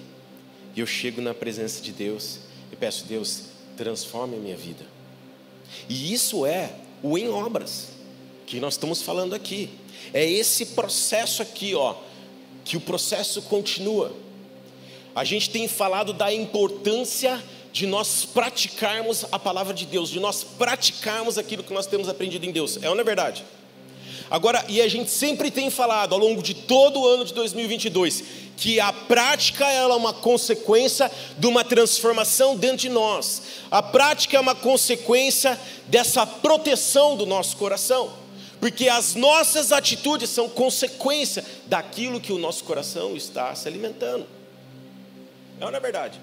e 0.76 0.80
eu 0.80 0.88
chego 0.88 1.22
na 1.22 1.34
presença 1.34 1.82
de 1.82 1.92
Deus 1.92 2.40
e 2.72 2.76
peço, 2.76 3.06
Deus, 3.06 3.44
transforme 3.76 4.38
a 4.38 4.40
minha 4.40 4.58
vida. 4.58 4.86
E 5.90 6.14
isso 6.14 6.46
é 6.46 6.74
o 7.04 7.18
em 7.18 7.30
obras 7.30 7.90
que 8.46 8.60
nós 8.60 8.74
estamos 8.74 9.02
falando 9.02 9.36
aqui. 9.36 9.70
É 10.14 10.28
esse 10.28 10.68
processo 10.68 11.42
aqui, 11.42 11.76
ó, 11.76 11.96
que 12.64 12.78
o 12.78 12.82
processo 12.82 13.42
continua 13.44 14.16
a 15.18 15.24
gente 15.24 15.50
tem 15.50 15.68
falado 15.68 16.14
da 16.14 16.32
importância 16.32 17.44
de 17.74 17.88
nós 17.88 18.24
praticarmos 18.24 19.26
a 19.32 19.40
palavra 19.40 19.74
de 19.74 19.84
Deus, 19.84 20.12
de 20.12 20.20
nós 20.20 20.44
praticarmos 20.44 21.40
aquilo 21.40 21.64
que 21.64 21.74
nós 21.74 21.88
temos 21.88 22.08
aprendido 22.08 22.46
em 22.46 22.52
Deus. 22.52 22.78
É 22.84 22.88
ou 22.88 22.94
não 22.94 23.02
é 23.02 23.04
verdade? 23.04 23.44
Agora, 24.30 24.64
e 24.70 24.80
a 24.80 24.88
gente 24.88 25.10
sempre 25.10 25.50
tem 25.50 25.72
falado 25.72 26.14
ao 26.14 26.20
longo 26.20 26.44
de 26.44 26.54
todo 26.54 27.00
o 27.00 27.08
ano 27.08 27.26
de 27.26 27.34
2022 27.34 28.24
que 28.58 28.80
a 28.80 28.94
prática 28.94 29.66
ela 29.66 29.96
é 29.96 29.98
uma 29.98 30.14
consequência 30.14 31.12
de 31.36 31.48
uma 31.48 31.64
transformação 31.64 32.56
dentro 32.56 32.78
de 32.78 32.90
nós. 32.90 33.42
A 33.72 33.82
prática 33.82 34.38
é 34.38 34.40
uma 34.40 34.54
consequência 34.54 35.60
dessa 35.88 36.28
proteção 36.28 37.18
do 37.18 37.26
nosso 37.26 37.58
coração, 37.58 38.14
porque 38.60 38.88
as 38.88 39.16
nossas 39.16 39.72
atitudes 39.72 40.30
são 40.30 40.48
consequência 40.48 41.44
daquilo 41.66 42.22
que 42.22 42.32
o 42.32 42.38
nosso 42.38 42.64
coração 42.64 43.16
está 43.16 43.56
se 43.56 43.68
alimentando. 43.68 44.37
É 45.60 45.66
ou 45.66 45.72
não 45.72 45.78
é 45.78 45.82
verdade? 45.82 46.20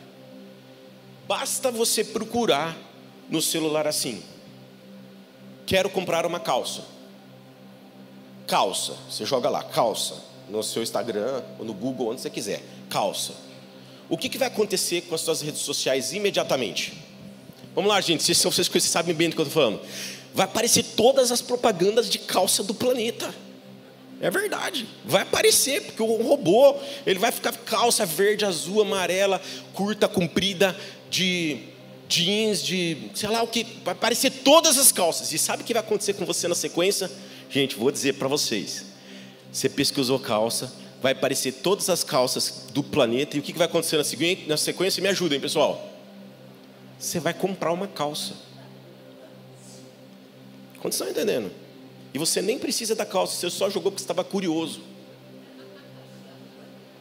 Basta 1.27 1.70
você 1.70 2.05
procurar 2.05 2.77
no 3.29 3.40
celular 3.40 3.87
assim. 3.87 4.23
Quero 5.66 5.88
comprar 5.88 6.27
uma 6.27 6.38
calça. 6.38 6.85
Calça, 8.47 8.94
você 9.09 9.25
joga 9.25 9.49
lá, 9.49 9.62
calça. 9.62 10.23
no 10.49 10.62
seu 10.62 10.83
Instagram, 10.83 11.42
ou 11.59 11.64
no 11.64 11.73
Google, 11.73 12.11
onde 12.11 12.20
você 12.20 12.29
quiser. 12.29 12.62
Calça. 12.90 13.33
O 14.11 14.18
que, 14.18 14.29
que 14.29 14.37
vai 14.37 14.49
acontecer 14.49 15.01
com 15.03 15.14
as 15.14 15.23
suas 15.23 15.40
redes 15.40 15.62
sociais 15.62 16.12
imediatamente? 16.12 16.92
Vamos 17.75 17.88
lá, 17.88 18.01
gente, 18.01 18.23
vocês, 18.23 18.40
vocês 18.40 18.85
sabem 18.85 19.14
bem 19.14 19.31
do 19.31 19.35
que 19.35 19.40
eu 19.40 19.47
estou 19.47 19.62
falando. 19.62 19.81
Vai 20.35 20.44
aparecer 20.44 20.85
todas 20.94 21.33
as 21.33 21.40
propagandas 21.40 22.11
de 22.11 22.18
calça 22.18 22.62
do 22.62 22.75
planeta. 22.75 23.35
É 24.25 24.31
verdade, 24.31 24.89
vai 25.05 25.21
aparecer, 25.21 25.83
porque 25.83 26.03
o 26.03 26.23
robô 26.23 26.77
ele 27.05 27.19
vai 27.19 27.31
ficar 27.31 27.53
calça 27.53 28.07
verde, 28.07 28.47
azul, 28.47 28.81
amarela, 28.81 29.39
curta, 29.75 30.09
comprida, 30.09 30.75
de 31.11 31.59
jeans, 32.09 32.63
de 32.63 33.11
sei 33.15 33.29
lá 33.29 33.43
o 33.43 33.47
que, 33.47 33.67
vai 33.85 33.93
aparecer 33.93 34.31
todas 34.31 34.79
as 34.79 34.91
calças. 34.91 35.31
E 35.31 35.37
sabe 35.37 35.63
o 35.63 35.67
que 35.67 35.75
vai 35.75 35.83
acontecer 35.83 36.15
com 36.15 36.25
você 36.25 36.49
na 36.49 36.55
sequência? 36.55 37.11
Gente, 37.51 37.77
vou 37.77 37.91
dizer 37.91 38.15
para 38.15 38.27
vocês. 38.27 38.87
Você 39.53 39.69
pesquisou 39.69 40.19
calça, 40.19 40.73
vai 41.03 41.13
aparecer 41.13 41.53
todas 41.53 41.91
as 41.91 42.03
calças 42.03 42.69
do 42.73 42.83
planeta, 42.83 43.37
e 43.37 43.41
o 43.41 43.43
que 43.43 43.53
vai 43.53 43.67
acontecer 43.67 43.99
na, 43.99 44.05
seguinte, 44.05 44.49
na 44.49 44.57
sequência? 44.57 45.03
Me 45.03 45.09
ajudem, 45.11 45.39
pessoal. 45.39 45.87
Você 46.99 47.21
vai 47.21 47.35
comprar 47.35 47.73
uma 47.73 47.89
calça. 47.89 48.33
Quantos 50.81 50.99
estão 50.99 51.11
entendendo? 51.11 51.63
E 52.14 52.18
você 52.18 52.40
nem 52.40 52.59
precisa 52.59 52.94
da 52.94 53.05
calça, 53.05 53.35
você 53.35 53.50
só 53.50 53.68
jogou 53.68 53.90
porque 53.90 54.03
estava 54.03 54.22
curioso. 54.22 54.81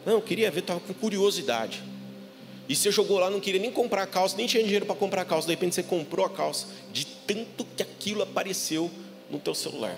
Não, 0.04 0.20
queria 0.20 0.50
ver, 0.50 0.60
estava 0.60 0.80
com 0.80 0.92
curiosidade. 0.92 1.82
E 2.68 2.74
você 2.74 2.90
jogou 2.90 3.18
lá, 3.18 3.30
não 3.30 3.40
queria 3.40 3.60
nem 3.60 3.70
comprar 3.70 4.02
a 4.02 4.06
calça, 4.06 4.36
nem 4.36 4.46
tinha 4.46 4.62
dinheiro 4.62 4.84
para 4.84 4.96
comprar 4.96 5.22
a 5.22 5.24
calça. 5.24 5.46
De 5.46 5.52
repente 5.52 5.76
você 5.76 5.84
comprou 5.84 6.26
a 6.26 6.30
calça, 6.30 6.66
de 6.92 7.06
tanto 7.06 7.64
que 7.76 7.82
aquilo 7.82 8.22
apareceu 8.22 8.90
no 9.30 9.38
teu 9.38 9.54
celular. 9.54 9.96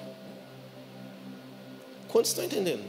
Quantos 2.08 2.30
estão 2.30 2.44
entendendo? 2.44 2.82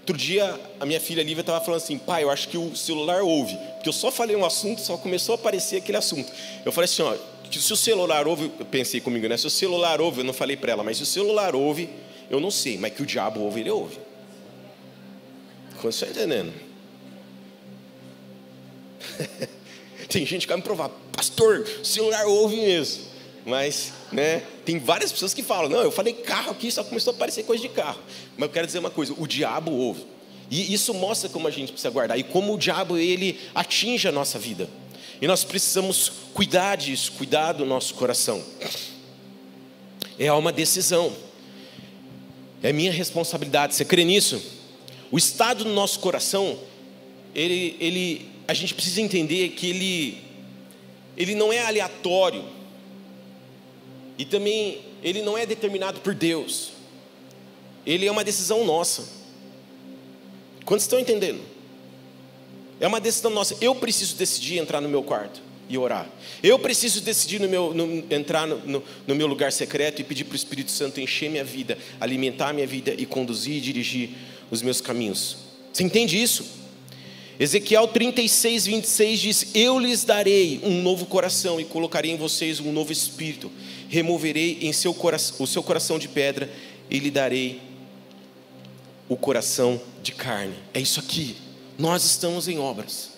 Outro 0.00 0.16
dia, 0.16 0.58
a 0.78 0.86
minha 0.86 1.00
filha 1.00 1.22
Lívia 1.22 1.40
estava 1.40 1.62
falando 1.64 1.82
assim, 1.82 1.98
pai, 1.98 2.22
eu 2.22 2.30
acho 2.30 2.48
que 2.48 2.56
o 2.56 2.76
celular 2.76 3.22
ouve. 3.22 3.56
Porque 3.74 3.88
eu 3.88 3.92
só 3.92 4.10
falei 4.12 4.36
um 4.36 4.44
assunto, 4.44 4.80
só 4.80 4.96
começou 4.96 5.34
a 5.34 5.36
aparecer 5.36 5.78
aquele 5.78 5.98
assunto. 5.98 6.32
Eu 6.64 6.70
falei 6.70 6.84
assim, 6.84 7.02
ó, 7.02 7.16
que 7.50 7.60
se 7.60 7.72
o 7.72 7.76
celular 7.76 8.26
ouve, 8.26 8.50
eu 8.58 8.66
pensei 8.66 9.00
comigo, 9.00 9.28
né? 9.28 9.36
Se 9.36 9.46
o 9.46 9.50
celular 9.50 10.00
ouve, 10.00 10.20
eu 10.20 10.24
não 10.24 10.32
falei 10.32 10.56
para 10.56 10.72
ela, 10.72 10.82
mas 10.82 10.96
se 10.96 11.02
o 11.02 11.06
celular 11.06 11.54
ouve, 11.54 11.88
eu 12.30 12.40
não 12.40 12.50
sei, 12.50 12.78
mas 12.78 12.92
que 12.92 13.02
o 13.02 13.06
diabo 13.06 13.40
ouve, 13.40 13.60
ele 13.60 13.70
ouve. 13.70 13.98
Quantos 15.80 16.00
estão 16.00 16.08
entendendo? 16.08 16.52
Tem 20.08 20.24
gente 20.24 20.42
que 20.42 20.48
vai 20.48 20.56
me 20.56 20.62
provar, 20.62 20.90
pastor, 21.12 21.66
o 21.80 21.84
celular 21.84 22.26
ouve 22.26 22.56
mesmo. 22.56 23.04
Mas, 23.44 23.92
né, 24.10 24.42
tem 24.64 24.76
várias 24.76 25.12
pessoas 25.12 25.32
que 25.32 25.40
falam, 25.40 25.70
não, 25.70 25.80
eu 25.80 25.92
falei 25.92 26.12
carro 26.12 26.50
aqui, 26.50 26.68
só 26.68 26.82
começou 26.82 27.12
a 27.12 27.16
aparecer 27.16 27.44
coisa 27.44 27.62
de 27.62 27.68
carro. 27.68 28.00
Mas 28.36 28.48
eu 28.48 28.52
quero 28.52 28.66
dizer 28.66 28.80
uma 28.80 28.90
coisa, 28.90 29.14
o 29.16 29.24
diabo 29.24 29.70
ouve. 29.70 30.04
E 30.50 30.74
isso 30.74 30.92
mostra 30.92 31.28
como 31.28 31.46
a 31.46 31.50
gente 31.50 31.70
precisa 31.70 31.90
guardar 31.90 32.18
e 32.18 32.24
como 32.24 32.54
o 32.54 32.58
diabo 32.58 32.98
ele 32.98 33.38
atinge 33.54 34.08
a 34.08 34.12
nossa 34.12 34.36
vida. 34.36 34.68
E 35.20 35.26
nós 35.26 35.44
precisamos 35.44 36.12
cuidar 36.34 36.76
disso, 36.76 37.12
cuidar 37.12 37.52
do 37.52 37.64
nosso 37.64 37.94
coração. 37.94 38.44
É 40.18 40.30
uma 40.32 40.52
decisão. 40.52 41.12
É 42.62 42.72
minha 42.72 42.92
responsabilidade. 42.92 43.74
Você 43.74 43.84
crê 43.84 44.04
nisso? 44.04 44.42
O 45.10 45.16
estado 45.16 45.64
do 45.64 45.70
nosso 45.70 46.00
coração, 46.00 46.58
ele, 47.34 47.76
ele, 47.80 48.28
a 48.46 48.52
gente 48.52 48.74
precisa 48.74 49.00
entender 49.00 49.50
que 49.50 49.70
ele, 49.70 50.18
ele 51.16 51.34
não 51.34 51.52
é 51.52 51.60
aleatório. 51.60 52.44
E 54.18 54.24
também 54.24 54.80
ele 55.02 55.22
não 55.22 55.36
é 55.36 55.46
determinado 55.46 56.00
por 56.00 56.14
Deus. 56.14 56.72
Ele 57.86 58.06
é 58.06 58.10
uma 58.10 58.24
decisão 58.24 58.64
nossa. 58.64 59.04
Quantos 60.64 60.84
estão 60.84 60.98
entendendo? 60.98 61.40
É 62.80 62.86
uma 62.86 63.00
decisão 63.00 63.30
nossa. 63.30 63.56
Eu 63.60 63.74
preciso 63.74 64.16
decidir 64.16 64.58
entrar 64.58 64.80
no 64.80 64.88
meu 64.88 65.02
quarto 65.02 65.40
e 65.68 65.76
orar. 65.76 66.08
Eu 66.42 66.58
preciso 66.58 67.00
decidir 67.00 67.40
no 67.40 67.48
meu, 67.48 67.74
no, 67.74 68.04
entrar 68.10 68.46
no, 68.46 68.58
no, 68.58 68.82
no, 69.06 69.14
meu 69.14 69.26
lugar 69.26 69.52
secreto 69.52 70.00
e 70.00 70.04
pedir 70.04 70.24
para 70.24 70.34
o 70.34 70.36
Espírito 70.36 70.70
Santo 70.70 71.00
encher 71.00 71.30
minha 71.30 71.44
vida, 71.44 71.76
alimentar 72.00 72.52
minha 72.52 72.66
vida 72.66 72.94
e 72.96 73.04
conduzir 73.04 73.56
e 73.56 73.60
dirigir 73.60 74.10
os 74.50 74.62
meus 74.62 74.80
caminhos. 74.80 75.38
Você 75.72 75.82
entende 75.82 76.20
isso? 76.20 76.44
Ezequiel 77.38 77.88
36, 77.88 78.66
26 78.66 79.20
diz: 79.20 79.46
Eu 79.54 79.78
lhes 79.78 80.04
darei 80.04 80.60
um 80.62 80.82
novo 80.82 81.06
coração 81.06 81.60
e 81.60 81.64
colocarei 81.64 82.12
em 82.12 82.16
vocês 82.16 82.60
um 82.60 82.72
novo 82.72 82.92
espírito. 82.92 83.50
Removerei 83.88 84.58
em 84.62 84.72
seu 84.72 84.94
coração, 84.94 85.36
o 85.40 85.46
seu 85.46 85.62
coração 85.62 85.98
de 85.98 86.08
pedra 86.08 86.50
e 86.90 86.98
lhe 86.98 87.10
darei 87.10 87.60
o 89.08 89.16
coração 89.16 89.80
de 90.02 90.12
carne. 90.12 90.54
É 90.72 90.80
isso 90.80 90.98
aqui. 90.98 91.36
Nós 91.78 92.04
estamos 92.04 92.48
em 92.48 92.58
obras. 92.58 93.10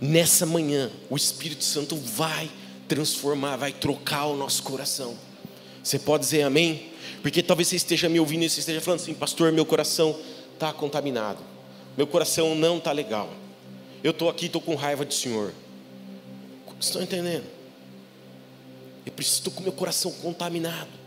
Nessa 0.00 0.46
manhã, 0.46 0.90
o 1.10 1.16
Espírito 1.16 1.64
Santo 1.64 1.96
vai 1.96 2.50
transformar, 2.86 3.56
vai 3.56 3.72
trocar 3.72 4.26
o 4.26 4.36
nosso 4.36 4.62
coração. 4.62 5.16
Você 5.82 5.98
pode 5.98 6.24
dizer 6.24 6.42
amém? 6.42 6.92
Porque 7.22 7.42
talvez 7.42 7.68
você 7.68 7.76
esteja 7.76 8.08
me 8.08 8.20
ouvindo 8.20 8.44
e 8.44 8.50
você 8.50 8.60
esteja 8.60 8.80
falando 8.80 9.00
assim, 9.00 9.14
pastor, 9.14 9.52
meu 9.52 9.64
coração 9.64 10.18
está 10.54 10.72
contaminado. 10.72 11.42
Meu 11.96 12.06
coração 12.06 12.54
não 12.54 12.78
está 12.78 12.92
legal. 12.92 13.32
Eu 14.04 14.12
estou 14.12 14.28
aqui, 14.28 14.46
estou 14.46 14.60
com 14.60 14.74
raiva 14.74 15.04
do 15.04 15.12
Senhor. 15.12 15.52
Estão 16.80 17.02
entendendo? 17.02 17.44
Eu 19.04 19.12
preciso, 19.12 19.38
estou 19.38 19.52
com 19.52 19.62
meu 19.62 19.72
coração 19.72 20.12
contaminado. 20.12 20.97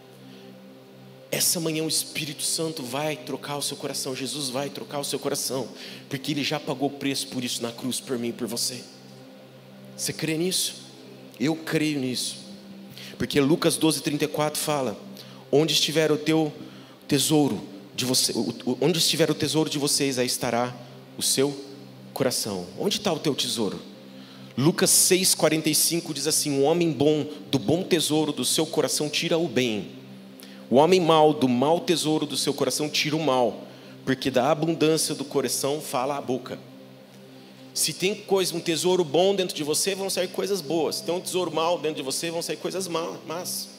Essa 1.32 1.62
manhã 1.62 1.86
o 1.86 1.88
Espírito 1.88 2.44
Santo 2.44 2.84
vai 2.84 3.16
trocar 3.16 3.56
o 3.56 3.62
seu 3.62 3.78
coração, 3.78 4.14
Jesus 4.14 4.50
vai 4.50 4.70
trocar 4.70 5.00
o 5.00 5.04
seu 5.06 5.18
coração, 5.18 5.66
porque 6.10 6.34
Ele 6.34 6.44
já 6.44 6.60
pagou 6.60 6.90
o 6.90 6.92
preço 6.92 7.28
por 7.28 7.42
isso 7.42 7.64
na 7.64 7.72
cruz, 7.72 8.02
por 8.02 8.20
mim 8.20 8.30
e 8.30 8.34
por 8.34 8.48
você. 8.48 8.84
Você 9.96 10.12
crê 10.12 10.38
nisso? 10.38 10.76
Eu 11.40 11.56
creio 11.56 12.00
nisso, 12.00 12.36
porque 13.18 13.40
Lucas 13.40 13.80
12,34 13.80 14.58
fala: 14.58 15.00
Onde 15.50 15.74
estiver 15.74 16.12
o 16.12 16.18
teu 16.18 16.52
tesouro 17.08 17.62
de 17.96 18.04
você, 18.04 18.34
onde 18.82 18.98
estiver 18.98 19.32
o 19.32 19.34
tesouro 19.34 19.70
de 19.70 19.80
vocês, 19.80 20.20
aí 20.20 20.28
estará 20.28 20.76
o 21.18 21.24
seu 21.24 21.58
coração. 22.14 22.68
Onde 22.78 22.98
está 22.98 23.12
o 23.14 23.20
teu 23.20 23.34
tesouro? 23.34 23.80
Lucas 24.58 24.92
6,45 24.92 26.14
diz 26.14 26.28
assim: 26.28 26.52
Um 26.52 26.66
homem 26.66 26.92
bom, 26.92 27.26
do 27.50 27.58
bom 27.58 27.84
tesouro 27.84 28.34
do 28.34 28.44
seu 28.44 28.66
coração, 28.66 29.10
tira 29.10 29.38
o 29.38 29.48
bem 29.48 30.01
o 30.72 30.78
homem 30.78 31.02
mau, 31.02 31.34
do 31.34 31.50
mau 31.50 31.82
tesouro 31.82 32.26
do 32.26 32.38
seu 32.38 32.54
coração, 32.54 32.90
tira 32.90 33.18
o 33.18 33.20
mal, 33.20 33.68
porque 34.06 34.32
da 34.32 34.50
abundância 34.50 35.14
do 35.14 35.26
coração 35.26 35.82
fala 35.82 36.18
a 36.18 36.22
boca. 36.22 36.58
Se 37.74 37.92
tem 37.92 38.16
coisa, 38.16 38.56
um 38.56 38.60
tesouro 38.62 39.04
bom 39.04 39.36
dentro 39.36 39.54
de 39.54 39.66
você, 39.66 39.94
vão 39.94 40.10
sair 40.10 40.30
coisas 40.30 40.62
boas. 40.62 40.96
Se 40.96 41.04
tem 41.04 41.14
um 41.14 41.20
tesouro 41.20 41.54
mau 41.54 41.78
dentro 41.78 41.98
de 41.98 42.04
você, 42.04 42.32
vão 42.32 42.42
sair 42.42 42.56
coisas 42.56 42.88
más. 42.88 43.70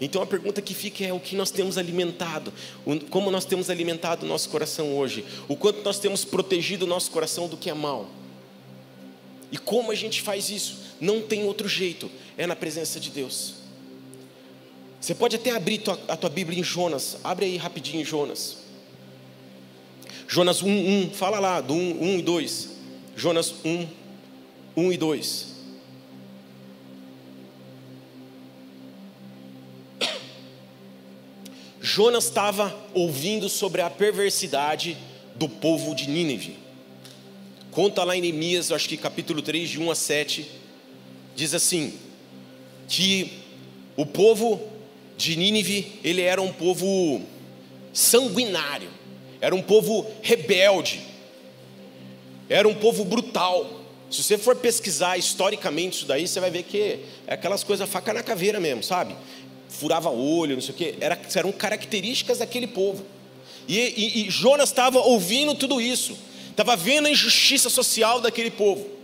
Então 0.00 0.22
a 0.22 0.26
pergunta 0.26 0.62
que 0.62 0.72
fica 0.72 1.04
é 1.04 1.12
o 1.12 1.20
que 1.20 1.36
nós 1.36 1.50
temos 1.50 1.76
alimentado, 1.76 2.50
como 3.10 3.30
nós 3.30 3.44
temos 3.44 3.68
alimentado 3.68 4.24
o 4.24 4.28
nosso 4.28 4.48
coração 4.48 4.96
hoje, 4.96 5.26
o 5.46 5.56
quanto 5.56 5.82
nós 5.82 5.98
temos 5.98 6.24
protegido 6.24 6.86
o 6.86 6.88
nosso 6.88 7.10
coração 7.10 7.48
do 7.48 7.56
que 7.56 7.68
é 7.68 7.74
mal. 7.74 8.08
E 9.52 9.58
como 9.58 9.90
a 9.90 9.94
gente 9.94 10.22
faz 10.22 10.48
isso? 10.48 10.78
Não 10.98 11.20
tem 11.20 11.44
outro 11.44 11.68
jeito, 11.68 12.10
é 12.36 12.46
na 12.46 12.56
presença 12.56 12.98
de 12.98 13.10
Deus. 13.10 13.63
Você 15.04 15.14
pode 15.14 15.36
até 15.36 15.50
abrir 15.50 15.76
tua, 15.78 16.00
a 16.08 16.16
tua 16.16 16.30
Bíblia 16.30 16.58
em 16.58 16.64
Jonas. 16.64 17.18
Abre 17.22 17.44
aí 17.44 17.58
rapidinho 17.58 18.00
em 18.00 18.04
Jonas. 18.06 18.56
Jonas 20.26 20.62
1, 20.62 20.68
1. 21.08 21.10
Fala 21.10 21.38
lá 21.38 21.60
do 21.60 21.74
1, 21.74 22.02
1 22.14 22.18
e 22.20 22.22
2. 22.22 22.70
Jonas 23.14 23.54
1, 23.62 23.86
1 24.74 24.92
e 24.92 24.96
2. 24.96 25.46
Jonas 31.82 32.24
estava 32.24 32.74
ouvindo 32.94 33.50
sobre 33.50 33.82
a 33.82 33.90
perversidade 33.90 34.96
do 35.36 35.50
povo 35.50 35.94
de 35.94 36.08
Nínive. 36.08 36.56
Conta 37.70 38.02
lá 38.04 38.16
em 38.16 38.22
Neemias, 38.22 38.72
acho 38.72 38.88
que 38.88 38.96
capítulo 38.96 39.42
3, 39.42 39.68
de 39.68 39.78
1 39.78 39.90
a 39.90 39.94
7, 39.94 40.50
diz 41.36 41.52
assim: 41.52 41.92
que 42.88 43.44
o 43.98 44.06
povo 44.06 44.72
de 45.16 45.36
Nínive, 45.36 46.00
ele 46.02 46.22
era 46.22 46.40
um 46.40 46.52
povo 46.52 47.22
sanguinário, 47.92 48.88
era 49.40 49.54
um 49.54 49.62
povo 49.62 50.06
rebelde, 50.22 51.00
era 52.48 52.68
um 52.68 52.74
povo 52.74 53.04
brutal. 53.04 53.82
Se 54.10 54.22
você 54.22 54.36
for 54.36 54.56
pesquisar 54.56 55.16
historicamente 55.16 55.98
isso 55.98 56.06
daí, 56.06 56.26
você 56.26 56.40
vai 56.40 56.50
ver 56.50 56.64
que 56.64 56.98
é 57.26 57.34
aquelas 57.34 57.64
coisas 57.64 57.88
faca 57.88 58.12
na 58.12 58.22
caveira 58.22 58.60
mesmo, 58.60 58.82
sabe? 58.82 59.16
Furava 59.68 60.10
olho, 60.10 60.54
não 60.54 60.62
sei 60.62 60.74
o 60.74 60.76
quê, 60.76 60.94
era, 61.00 61.18
eram 61.34 61.52
características 61.52 62.38
daquele 62.38 62.66
povo. 62.66 63.04
E, 63.66 63.78
e, 63.78 64.26
e 64.26 64.30
Jonas 64.30 64.68
estava 64.68 65.00
ouvindo 65.00 65.54
tudo 65.54 65.80
isso, 65.80 66.16
estava 66.50 66.76
vendo 66.76 67.06
a 67.06 67.10
injustiça 67.10 67.70
social 67.70 68.20
daquele 68.20 68.50
povo. 68.50 68.94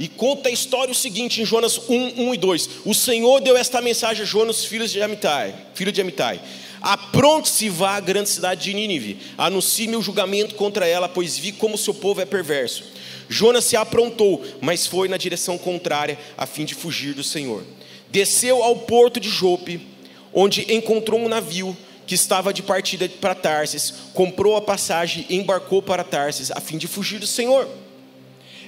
E 0.00 0.08
conta 0.08 0.48
a 0.48 0.52
história 0.52 0.90
o 0.90 0.94
seguinte 0.94 1.42
em 1.42 1.44
Jonas 1.44 1.78
1, 1.86 2.22
1 2.28 2.34
e 2.34 2.38
2. 2.38 2.70
O 2.86 2.94
Senhor 2.94 3.38
deu 3.42 3.54
esta 3.54 3.82
mensagem 3.82 4.22
a 4.22 4.26
Jonas, 4.26 4.64
filho 4.64 4.88
de 4.88 5.02
Amitai, 5.02 5.54
filho 5.74 5.92
de 5.92 6.00
Amitai. 6.00 6.40
Apronte-se 6.80 7.66
e 7.66 7.68
vá 7.68 7.96
à 7.96 8.00
grande 8.00 8.30
cidade 8.30 8.62
de 8.62 8.72
Nínive, 8.72 9.18
anuncie 9.36 9.86
meu 9.86 10.00
julgamento 10.00 10.54
contra 10.54 10.86
ela, 10.86 11.06
pois 11.06 11.36
vi 11.36 11.52
como 11.52 11.76
seu 11.76 11.92
povo 11.92 12.22
é 12.22 12.24
perverso. 12.24 12.82
Jonas 13.28 13.66
se 13.66 13.76
aprontou, 13.76 14.42
mas 14.62 14.86
foi 14.86 15.06
na 15.06 15.18
direção 15.18 15.58
contrária, 15.58 16.18
a 16.34 16.46
fim 16.46 16.64
de 16.64 16.74
fugir 16.74 17.12
do 17.12 17.22
Senhor. 17.22 17.62
Desceu 18.08 18.62
ao 18.62 18.76
porto 18.76 19.20
de 19.20 19.28
Jope, 19.28 19.86
onde 20.32 20.72
encontrou 20.72 21.20
um 21.20 21.28
navio 21.28 21.76
que 22.06 22.14
estava 22.14 22.54
de 22.54 22.62
partida 22.62 23.06
para 23.20 23.34
Tarsis, 23.34 23.92
comprou 24.14 24.56
a 24.56 24.62
passagem 24.62 25.26
e 25.28 25.36
embarcou 25.36 25.82
para 25.82 26.02
Tarsis, 26.02 26.50
a 26.50 26.58
fim 26.58 26.78
de 26.78 26.88
fugir 26.88 27.18
do 27.18 27.26
Senhor. 27.26 27.68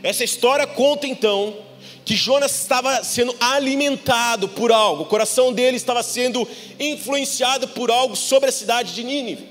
Essa 0.02 0.24
história 0.24 0.66
conta 0.66 1.06
então 1.06 1.56
que 2.04 2.16
Jonas 2.16 2.60
estava 2.60 3.04
sendo 3.04 3.34
alimentado 3.38 4.48
por 4.48 4.72
algo, 4.72 5.04
o 5.04 5.06
coração 5.06 5.52
dele 5.52 5.76
estava 5.76 6.02
sendo 6.02 6.46
influenciado 6.78 7.68
por 7.68 7.90
algo 7.90 8.16
sobre 8.16 8.48
a 8.48 8.52
cidade 8.52 8.94
de 8.94 9.04
Nínive. 9.04 9.46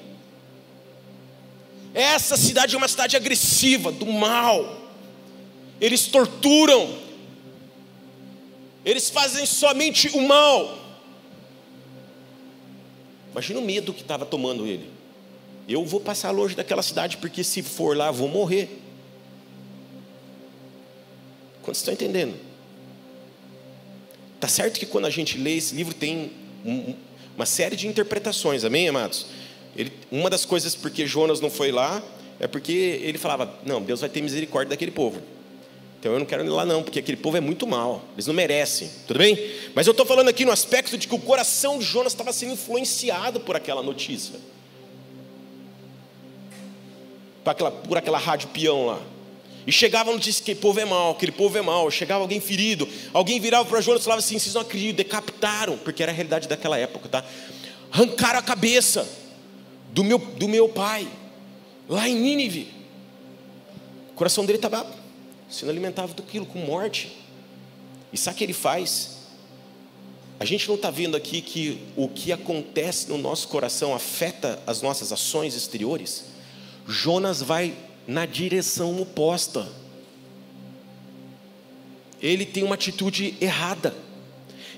Essa 1.93 2.35
cidade 2.35 2.75
é 2.75 2.77
uma 2.77 2.87
cidade 2.87 3.15
agressiva, 3.15 3.91
do 3.91 4.05
mal. 4.05 4.79
Eles 5.79 6.07
torturam, 6.07 6.93
eles 8.83 9.09
fazem 9.09 9.45
somente 9.45 10.09
o 10.09 10.27
mal. 10.27 10.77
Imagina 13.31 13.59
o 13.59 13.63
medo 13.63 13.93
que 13.93 14.01
estava 14.01 14.25
tomando 14.25 14.67
ele. 14.67 14.89
Eu 15.67 15.85
vou 15.85 16.01
passar 16.01 16.31
longe 16.31 16.53
daquela 16.53 16.83
cidade, 16.83 17.17
porque 17.17 17.43
se 17.43 17.63
for 17.63 17.95
lá, 17.95 18.11
vou 18.11 18.27
morrer. 18.27 18.80
Quantos 21.63 21.79
estão 21.79 21.93
entendendo? 21.93 22.35
Tá 24.39 24.47
certo 24.47 24.79
que 24.79 24.85
quando 24.85 25.05
a 25.05 25.09
gente 25.09 25.37
lê 25.37 25.55
esse 25.57 25.75
livro 25.75 25.93
tem 25.93 26.31
um, 26.65 26.95
uma 27.35 27.45
série 27.45 27.75
de 27.75 27.87
interpretações, 27.87 28.63
amém, 28.63 28.89
amados? 28.89 29.27
Ele, 29.75 29.91
uma 30.11 30.29
das 30.29 30.45
coisas 30.45 30.75
porque 30.75 31.05
Jonas 31.05 31.39
não 31.39 31.49
foi 31.49 31.71
lá 31.71 32.03
é 32.39 32.47
porque 32.47 32.71
ele 32.71 33.17
falava: 33.17 33.59
não, 33.63 33.81
Deus 33.81 34.01
vai 34.01 34.09
ter 34.09 34.21
misericórdia 34.21 34.71
daquele 34.71 34.91
povo. 34.91 35.21
Então 35.99 36.13
eu 36.13 36.17
não 36.17 36.25
quero 36.25 36.43
ir 36.43 36.49
lá 36.49 36.65
não, 36.65 36.81
porque 36.81 36.97
aquele 36.97 37.17
povo 37.17 37.37
é 37.37 37.39
muito 37.39 37.67
mal, 37.67 38.03
eles 38.15 38.25
não 38.25 38.33
merecem, 38.33 38.89
tudo 39.05 39.19
bem? 39.19 39.37
Mas 39.75 39.85
eu 39.85 39.91
estou 39.91 40.03
falando 40.03 40.29
aqui 40.29 40.43
no 40.43 40.51
aspecto 40.51 40.97
de 40.97 41.07
que 41.07 41.13
o 41.13 41.19
coração 41.19 41.77
de 41.77 41.85
Jonas 41.85 42.11
estava 42.11 42.33
sendo 42.33 42.53
influenciado 42.53 43.39
por 43.41 43.55
aquela 43.55 43.83
notícia, 43.83 44.39
por 47.43 47.51
aquela, 47.51 47.71
por 47.71 47.97
aquela 47.99 48.17
rádio 48.17 48.49
peão 48.49 48.87
lá. 48.87 49.01
E 49.65 49.71
chegava 49.71 50.11
notícia 50.11 50.43
que 50.43 50.51
aquele 50.51 50.61
povo 50.61 50.79
é 50.79 50.85
mal, 50.85 51.11
aquele 51.11 51.31
povo 51.31 51.57
é 51.57 51.61
mal. 51.61 51.89
Chegava 51.91 52.21
alguém 52.21 52.39
ferido, 52.39 52.87
alguém 53.13 53.39
virava 53.39 53.67
para 53.67 53.81
Jonas 53.81 54.01
e 54.01 54.03
falava 54.03 54.19
assim: 54.19 54.39
vocês 54.39 54.53
não 54.55 54.61
acreditam, 54.61 54.95
decapitaram, 54.95 55.77
porque 55.77 56.01
era 56.01 56.11
a 56.11 56.15
realidade 56.15 56.47
daquela 56.47 56.77
época, 56.77 57.07
tá? 57.07 57.23
Arrancaram 57.91 58.39
a 58.39 58.41
cabeça 58.41 59.07
do 59.91 60.03
meu, 60.03 60.17
do 60.17 60.47
meu 60.47 60.69
pai, 60.69 61.07
lá 61.87 62.07
em 62.07 62.15
Nínive. 62.15 62.73
O 64.11 64.13
coração 64.13 64.45
dele 64.45 64.57
estava 64.57 64.85
sendo 65.49 65.69
alimentado 65.69 66.13
daquilo, 66.13 66.45
com 66.45 66.59
morte. 66.59 67.17
E 68.11 68.17
sabe 68.17 68.35
o 68.35 68.37
que 68.39 68.43
ele 68.45 68.53
faz? 68.53 69.17
A 70.39 70.45
gente 70.45 70.67
não 70.67 70.75
está 70.75 70.89
vendo 70.89 71.15
aqui 71.15 71.39
que 71.41 71.79
o 71.95 72.07
que 72.07 72.31
acontece 72.31 73.07
no 73.07 73.17
nosso 73.17 73.47
coração 73.47 73.93
afeta 73.93 74.59
as 74.65 74.81
nossas 74.81 75.11
ações 75.11 75.53
exteriores? 75.53 76.25
Jonas 76.87 77.41
vai 77.43 77.75
na 78.07 78.25
direção 78.25 78.99
oposta. 79.01 79.67
Ele 82.21 82.45
tem 82.45 82.63
uma 82.63 82.75
atitude 82.75 83.35
errada. 83.41 83.95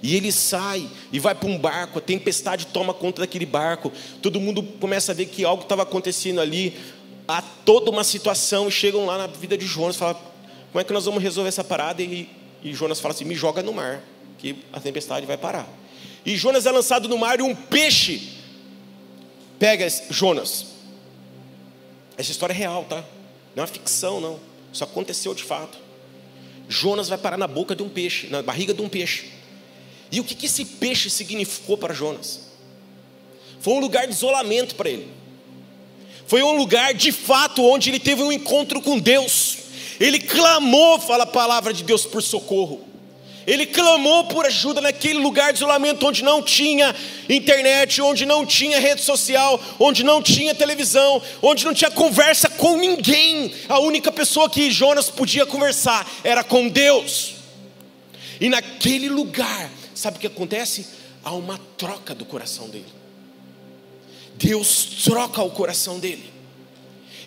E 0.01 0.15
ele 0.15 0.31
sai 0.33 0.89
e 1.13 1.19
vai 1.19 1.33
para 1.33 1.47
um 1.47 1.57
barco, 1.57 1.97
a 1.97 2.01
tempestade 2.01 2.67
toma 2.67 2.93
conta 2.93 3.21
daquele 3.21 3.45
barco. 3.45 3.91
Todo 4.21 4.39
mundo 4.39 4.61
começa 4.61 5.13
a 5.13 5.15
ver 5.15 5.27
que 5.27 5.45
algo 5.45 5.63
estava 5.63 5.83
acontecendo 5.83 6.41
ali. 6.41 6.77
Há 7.25 7.41
toda 7.41 7.89
uma 7.89 8.03
situação, 8.03 8.67
e 8.67 8.71
chegam 8.71 9.05
lá 9.05 9.17
na 9.17 9.27
vida 9.27 9.57
de 9.57 9.65
Jonas, 9.65 9.95
falam: 9.95 10.19
como 10.71 10.81
é 10.81 10.83
que 10.83 10.91
nós 10.91 11.05
vamos 11.05 11.23
resolver 11.23 11.47
essa 11.47 11.63
parada? 11.63 12.01
E, 12.01 12.29
e 12.61 12.73
Jonas 12.73 12.99
fala 12.99 13.13
assim: 13.13 13.23
me 13.23 13.33
joga 13.33 13.63
no 13.63 13.71
mar, 13.71 14.03
que 14.37 14.57
a 14.73 14.79
tempestade 14.81 15.25
vai 15.25 15.37
parar. 15.37 15.69
E 16.25 16.35
Jonas 16.35 16.65
é 16.65 16.71
lançado 16.71 17.07
no 17.07 17.17
mar 17.17 17.39
e 17.39 17.43
um 17.43 17.55
peixe 17.55 18.33
pega 19.57 19.87
Jonas. 20.09 20.72
Essa 22.17 22.31
história 22.31 22.53
é 22.53 22.55
real, 22.55 22.85
tá? 22.85 23.03
Não 23.55 23.61
é 23.63 23.65
uma 23.65 23.67
ficção, 23.67 24.19
não. 24.19 24.39
Isso 24.71 24.83
aconteceu 24.83 25.33
de 25.33 25.43
fato. 25.43 25.77
Jonas 26.67 27.09
vai 27.09 27.17
parar 27.17 27.37
na 27.37 27.47
boca 27.47 27.75
de 27.75 27.83
um 27.83 27.89
peixe, 27.89 28.27
na 28.27 28.41
barriga 28.41 28.73
de 28.73 28.81
um 28.81 28.89
peixe. 28.89 29.31
E 30.11 30.19
o 30.19 30.23
que, 30.23 30.35
que 30.35 30.45
esse 30.45 30.65
peixe 30.65 31.09
significou 31.09 31.77
para 31.77 31.93
Jonas? 31.93 32.51
Foi 33.59 33.73
um 33.73 33.79
lugar 33.79 34.07
de 34.07 34.13
isolamento 34.13 34.75
para 34.75 34.89
ele. 34.89 35.09
Foi 36.27 36.41
um 36.43 36.55
lugar 36.55 36.93
de 36.93 37.11
fato 37.11 37.63
onde 37.63 37.89
ele 37.89 37.99
teve 37.99 38.21
um 38.21 38.31
encontro 38.31 38.81
com 38.81 38.99
Deus. 38.99 39.57
Ele 39.99 40.19
clamou, 40.19 40.99
fala 40.99 41.23
a 41.23 41.27
palavra 41.27 41.73
de 41.73 41.83
Deus, 41.83 42.05
por 42.05 42.21
socorro. 42.21 42.92
Ele 43.45 43.65
clamou 43.65 44.25
por 44.25 44.45
ajuda 44.45 44.79
naquele 44.79 45.19
lugar 45.19 45.51
de 45.51 45.59
isolamento 45.59 46.05
onde 46.07 46.23
não 46.23 46.41
tinha 46.41 46.95
internet, 47.27 48.01
onde 48.01 48.25
não 48.25 48.45
tinha 48.45 48.79
rede 48.79 49.01
social, 49.01 49.61
onde 49.79 50.03
não 50.03 50.21
tinha 50.21 50.55
televisão, 50.55 51.21
onde 51.41 51.65
não 51.65 51.73
tinha 51.73 51.91
conversa 51.91 52.49
com 52.49 52.77
ninguém. 52.77 53.53
A 53.67 53.79
única 53.79 54.11
pessoa 54.11 54.49
que 54.49 54.71
Jonas 54.71 55.09
podia 55.09 55.45
conversar 55.45 56.09
era 56.23 56.43
com 56.43 56.69
Deus. 56.69 57.35
E 58.39 58.49
naquele 58.49 59.09
lugar, 59.09 59.69
sabe 59.93 60.17
o 60.17 60.19
que 60.19 60.27
acontece? 60.27 60.87
Há 61.23 61.33
uma 61.33 61.59
troca 61.77 62.15
do 62.15 62.25
coração 62.25 62.69
dele. 62.69 62.85
Deus 64.35 65.03
troca 65.05 65.41
o 65.41 65.51
coração 65.51 65.99
dele 65.99 66.31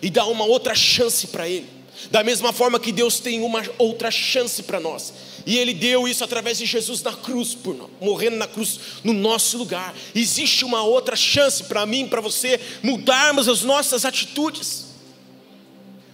e 0.01 0.09
dá 0.09 0.25
uma 0.25 0.45
outra 0.45 0.75
chance 0.75 1.27
para 1.27 1.47
ele. 1.47 1.67
Da 2.11 2.23
mesma 2.23 2.53
forma 2.53 2.79
que 2.79 2.91
Deus 2.91 3.19
tem 3.19 3.41
uma 3.41 3.63
outra 3.77 4.11
chance 4.11 4.61
para 4.61 4.79
nós. 4.79 5.13
E 5.47 5.57
Ele 5.57 5.73
deu 5.73 6.05
isso 6.09 6.25
através 6.25 6.57
de 6.57 6.65
Jesus 6.65 7.01
na 7.01 7.13
cruz, 7.13 7.55
por, 7.55 7.89
morrendo 8.01 8.35
na 8.35 8.45
cruz 8.45 8.79
no 9.01 9.13
nosso 9.13 9.57
lugar. 9.57 9.95
Existe 10.13 10.65
uma 10.65 10.83
outra 10.83 11.15
chance 11.15 11.63
para 11.63 11.85
mim, 11.85 12.05
para 12.05 12.19
você, 12.19 12.59
mudarmos 12.83 13.47
as 13.47 13.61
nossas 13.61 14.03
atitudes, 14.03 14.87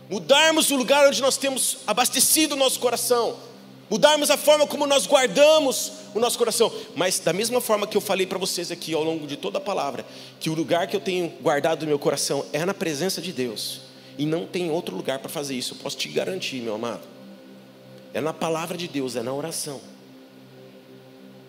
mudarmos 0.07 0.69
o 0.69 0.75
lugar 0.75 1.07
onde 1.07 1.19
nós 1.19 1.35
temos 1.35 1.77
abastecido 1.87 2.53
o 2.53 2.57
nosso 2.57 2.79
coração, 2.79 3.35
mudarmos 3.89 4.29
a 4.29 4.37
forma 4.37 4.67
como 4.67 4.85
nós 4.85 5.07
guardamos 5.07 5.93
o 6.13 6.19
nosso 6.19 6.37
coração. 6.37 6.71
Mas 6.95 7.17
da 7.17 7.33
mesma 7.33 7.59
forma 7.59 7.87
que 7.87 7.97
eu 7.97 8.01
falei 8.01 8.27
para 8.27 8.37
vocês 8.37 8.69
aqui 8.69 8.93
ao 8.93 9.03
longo 9.03 9.25
de 9.25 9.35
toda 9.35 9.57
a 9.57 9.61
palavra, 9.61 10.05
que 10.39 10.51
o 10.51 10.53
lugar 10.53 10.85
que 10.85 10.95
eu 10.95 11.01
tenho 11.01 11.29
guardado 11.41 11.81
o 11.81 11.87
meu 11.87 11.97
coração 11.97 12.45
é 12.53 12.63
na 12.63 12.73
presença 12.73 13.19
de 13.19 13.33
Deus, 13.33 13.81
e 14.15 14.27
não 14.27 14.45
tem 14.45 14.69
outro 14.69 14.95
lugar 14.95 15.17
para 15.17 15.29
fazer 15.29 15.55
isso, 15.55 15.73
eu 15.73 15.77
posso 15.81 15.97
te 15.97 16.07
garantir, 16.07 16.57
meu 16.57 16.75
amado. 16.75 17.12
É 18.13 18.21
na 18.21 18.33
palavra 18.33 18.77
de 18.77 18.87
Deus, 18.87 19.15
é 19.15 19.23
na 19.23 19.33
oração. 19.33 19.81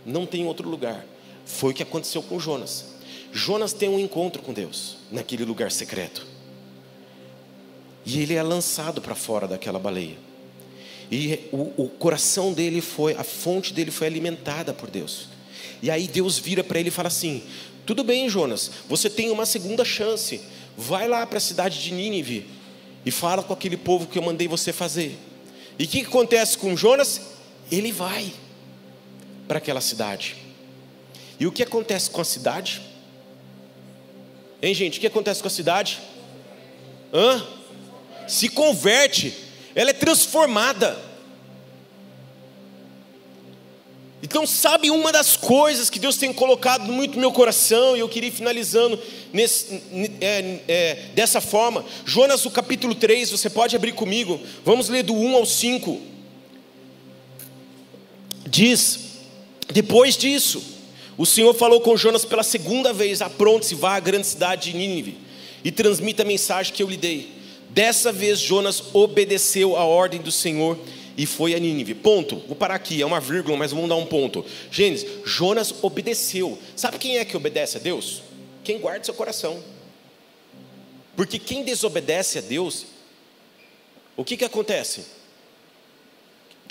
Não 0.05 0.24
tem 0.24 0.46
outro 0.46 0.68
lugar. 0.68 1.05
Foi 1.44 1.72
o 1.72 1.74
que 1.74 1.83
aconteceu 1.83 2.22
com 2.22 2.40
Jonas. 2.40 2.94
Jonas 3.33 3.72
tem 3.72 3.88
um 3.88 3.98
encontro 3.98 4.40
com 4.42 4.53
Deus 4.53 4.96
naquele 5.11 5.44
lugar 5.44 5.70
secreto. 5.70 6.27
E 8.07 8.20
ele 8.20 8.35
é 8.35 8.42
lançado 8.42 9.00
para 9.00 9.14
fora 9.14 9.48
daquela 9.48 9.79
baleia. 9.79 10.16
E 11.11 11.48
o, 11.53 11.85
o, 11.85 11.88
coração 11.88 12.53
dele 12.53 12.81
foi, 12.81 13.14
a 13.14 13.24
fonte 13.24 13.72
dele 13.72 13.90
foi 13.90 14.07
alimentada 14.07 14.72
por 14.72 14.90
Deus. 14.90 15.29
E 15.83 15.90
aí 15.90 16.07
Deus 16.07 16.38
vira 16.38 16.64
para 16.64 16.79
ele 16.81 16.88
e 16.88 16.92
fala 16.92 17.09
assim: 17.09 17.42
Tudo 17.85 18.03
bem, 18.03 18.29
Jonas, 18.29 18.70
você 18.88 19.11
tem 19.11 19.31
uma 19.31 19.44
segunda 19.44 19.85
chance. 19.85 20.40
Vai 20.77 21.09
lá 21.09 21.27
para 21.27 21.38
a 21.38 21.40
cidade 21.40 21.83
de 21.83 21.92
Nínive 21.92 22.46
e 23.05 23.11
fala 23.11 23.42
com 23.42 23.53
aquele 23.53 23.77
povo 23.77 24.07
que 24.07 24.18
eu 24.18 24.22
mandei 24.22 24.48
você 24.48 24.72
fazer. 24.72 25.16
E 25.79 25.85
o 25.85 25.89
que, 25.89 26.03
acontece 26.03 26.57
com 26.57 26.77
Jonas? 26.77 27.21
Ele 27.71 27.91
vai 27.91 28.33
para 29.49 29.59
aquela 29.59 29.81
cidade. 29.81 30.37
E 31.39 31.47
o 31.47 31.53
que 31.53 31.63
acontece 31.63 32.11
com 32.11 32.21
a 32.21 32.25
cidade? 32.25 32.81
Hein, 34.63 34.73
gente? 34.75 34.99
O 34.99 35.01
que 35.01 35.07
acontece 35.07 35.41
com 35.41 35.49
a 35.49 35.51
cidade? 35.51 36.01
Hã? 37.13 37.47
Se 38.27 38.49
converte, 38.49 39.35
ela 39.75 39.91
é 39.91 39.93
transformada. 39.93 40.97
Então, 44.25 44.47
sabe 44.47 44.91
uma 44.91 45.13
das 45.13 45.37
coisas 45.37 45.91
que 45.91 45.99
Deus 45.99 46.17
tem 46.17 46.33
colocado 46.33 46.91
muito 46.91 47.17
no 47.17 47.21
meu 47.21 47.31
coração, 47.31 47.95
e 47.95 48.01
eu 48.01 48.09
queria 48.09 48.31
ir 48.31 48.33
finalizando 48.33 48.99
nesse, 49.31 49.83
é, 50.19 50.61
é, 50.67 50.95
dessa 51.15 51.43
forma. 51.43 51.85
Jonas, 52.07 52.47
o 52.47 52.51
capítulo 52.51 52.95
3, 52.95 53.31
você 53.31 53.51
pode 53.51 53.77
abrir 53.77 53.93
comigo, 53.93 54.41
vamos 54.65 54.89
ler 54.89 55.03
do 55.03 55.13
1 55.13 55.37
ao 55.37 55.45
5. 55.45 56.01
Diz: 58.47 58.99
Depois 59.71 60.17
disso, 60.17 60.63
o 61.19 61.27
Senhor 61.27 61.53
falou 61.53 61.83
com 61.83 61.95
Jonas 61.95 62.25
pela 62.25 62.43
segunda 62.43 62.95
vez: 62.95 63.21
Apronte-se, 63.21 63.75
vá 63.75 63.95
à 63.95 64.01
grande 64.01 64.27
cidade 64.27 64.71
de 64.71 64.79
Nínive 64.79 65.19
e 65.63 65.71
transmita 65.71 66.23
a 66.23 66.27
mensagem 66.27 66.73
que 66.73 66.83
eu 66.83 66.89
lhe 66.89 66.97
dei. 66.97 67.29
Dessa 67.69 68.11
vez, 68.11 68.41
Jonas 68.41 68.85
obedeceu 68.95 69.77
a 69.77 69.85
ordem 69.85 70.23
do 70.23 70.33
Senhor 70.33 70.79
e 71.16 71.27
foi 71.27 71.55
a 71.55 71.59
Nínive. 71.59 71.94
Ponto. 71.94 72.37
Vou 72.46 72.57
parar 72.57 72.74
aqui, 72.74 73.00
é 73.00 73.07
uma 73.07 73.20
vírgula, 73.20 73.57
mas 73.57 73.72
vamos 73.72 73.88
dar 73.88 73.96
um 73.96 74.07
ponto. 74.07 74.44
Gênesis, 74.70 75.07
Jonas 75.24 75.74
obedeceu. 75.83 76.59
Sabe 76.74 76.98
quem 76.98 77.18
é 77.18 77.24
que 77.24 77.37
obedece 77.37 77.77
a 77.77 77.81
Deus? 77.81 78.22
Quem 78.62 78.79
guarda 78.79 79.05
seu 79.05 79.14
coração. 79.14 79.62
Porque 81.16 81.38
quem 81.38 81.62
desobedece 81.62 82.38
a 82.38 82.40
Deus, 82.40 82.87
o 84.16 84.24
que, 84.24 84.37
que 84.37 84.44
acontece? 84.44 85.05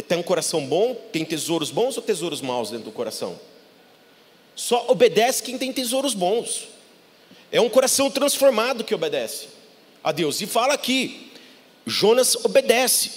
Tem 0.08 0.17
um 0.17 0.23
coração 0.23 0.65
bom, 0.65 0.95
tem 1.12 1.23
tesouros 1.23 1.71
bons 1.71 1.95
ou 1.95 2.03
tesouros 2.03 2.41
maus 2.41 2.71
dentro 2.71 2.86
do 2.86 2.91
coração? 2.91 3.39
Só 4.56 4.86
obedece 4.89 5.41
quem 5.43 5.58
tem 5.58 5.71
tesouros 5.71 6.13
bons. 6.13 6.67
É 7.51 7.62
um 7.62 7.69
coração 7.69 8.10
transformado 8.10 8.84
que 8.84 8.93
obedece 8.93 9.47
a 10.03 10.12
Deus. 10.12 10.41
E 10.41 10.47
fala 10.47 10.73
aqui, 10.73 11.32
Jonas 11.86 12.36
obedece, 12.43 13.12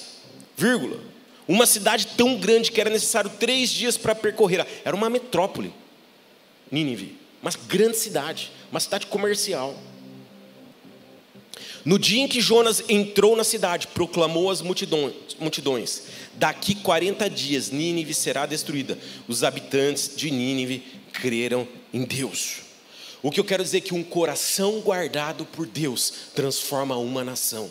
vírgula. 0.56 1.00
Uma 1.48 1.66
cidade 1.66 2.08
tão 2.16 2.36
grande 2.36 2.72
que 2.72 2.80
era 2.80 2.90
necessário 2.90 3.30
três 3.38 3.70
dias 3.70 3.96
para 3.96 4.14
percorrer. 4.14 4.66
Era 4.84 4.96
uma 4.96 5.08
metrópole, 5.08 5.72
Nínive, 6.70 7.16
uma 7.40 7.52
grande 7.68 7.96
cidade, 7.96 8.50
uma 8.70 8.80
cidade 8.80 9.06
comercial. 9.06 9.76
No 11.84 12.00
dia 12.00 12.24
em 12.24 12.26
que 12.26 12.40
Jonas 12.40 12.82
entrou 12.88 13.36
na 13.36 13.44
cidade, 13.44 13.86
proclamou 13.86 14.50
às 14.50 14.60
multidões, 14.60 16.02
Daqui 16.34 16.74
40 16.74 17.30
dias 17.30 17.70
Nínive 17.70 18.12
será 18.12 18.44
destruída. 18.44 18.98
Os 19.28 19.44
habitantes 19.44 20.10
de 20.16 20.30
Nínive 20.32 20.82
creram 21.12 21.66
em 21.94 22.02
Deus. 22.02 22.62
O 23.22 23.30
que 23.30 23.38
eu 23.38 23.44
quero 23.44 23.62
dizer 23.62 23.78
é 23.78 23.80
que 23.80 23.94
um 23.94 24.02
coração 24.02 24.80
guardado 24.80 25.44
por 25.46 25.64
Deus 25.64 26.12
transforma 26.34 26.96
uma 26.96 27.22
nação. 27.22 27.70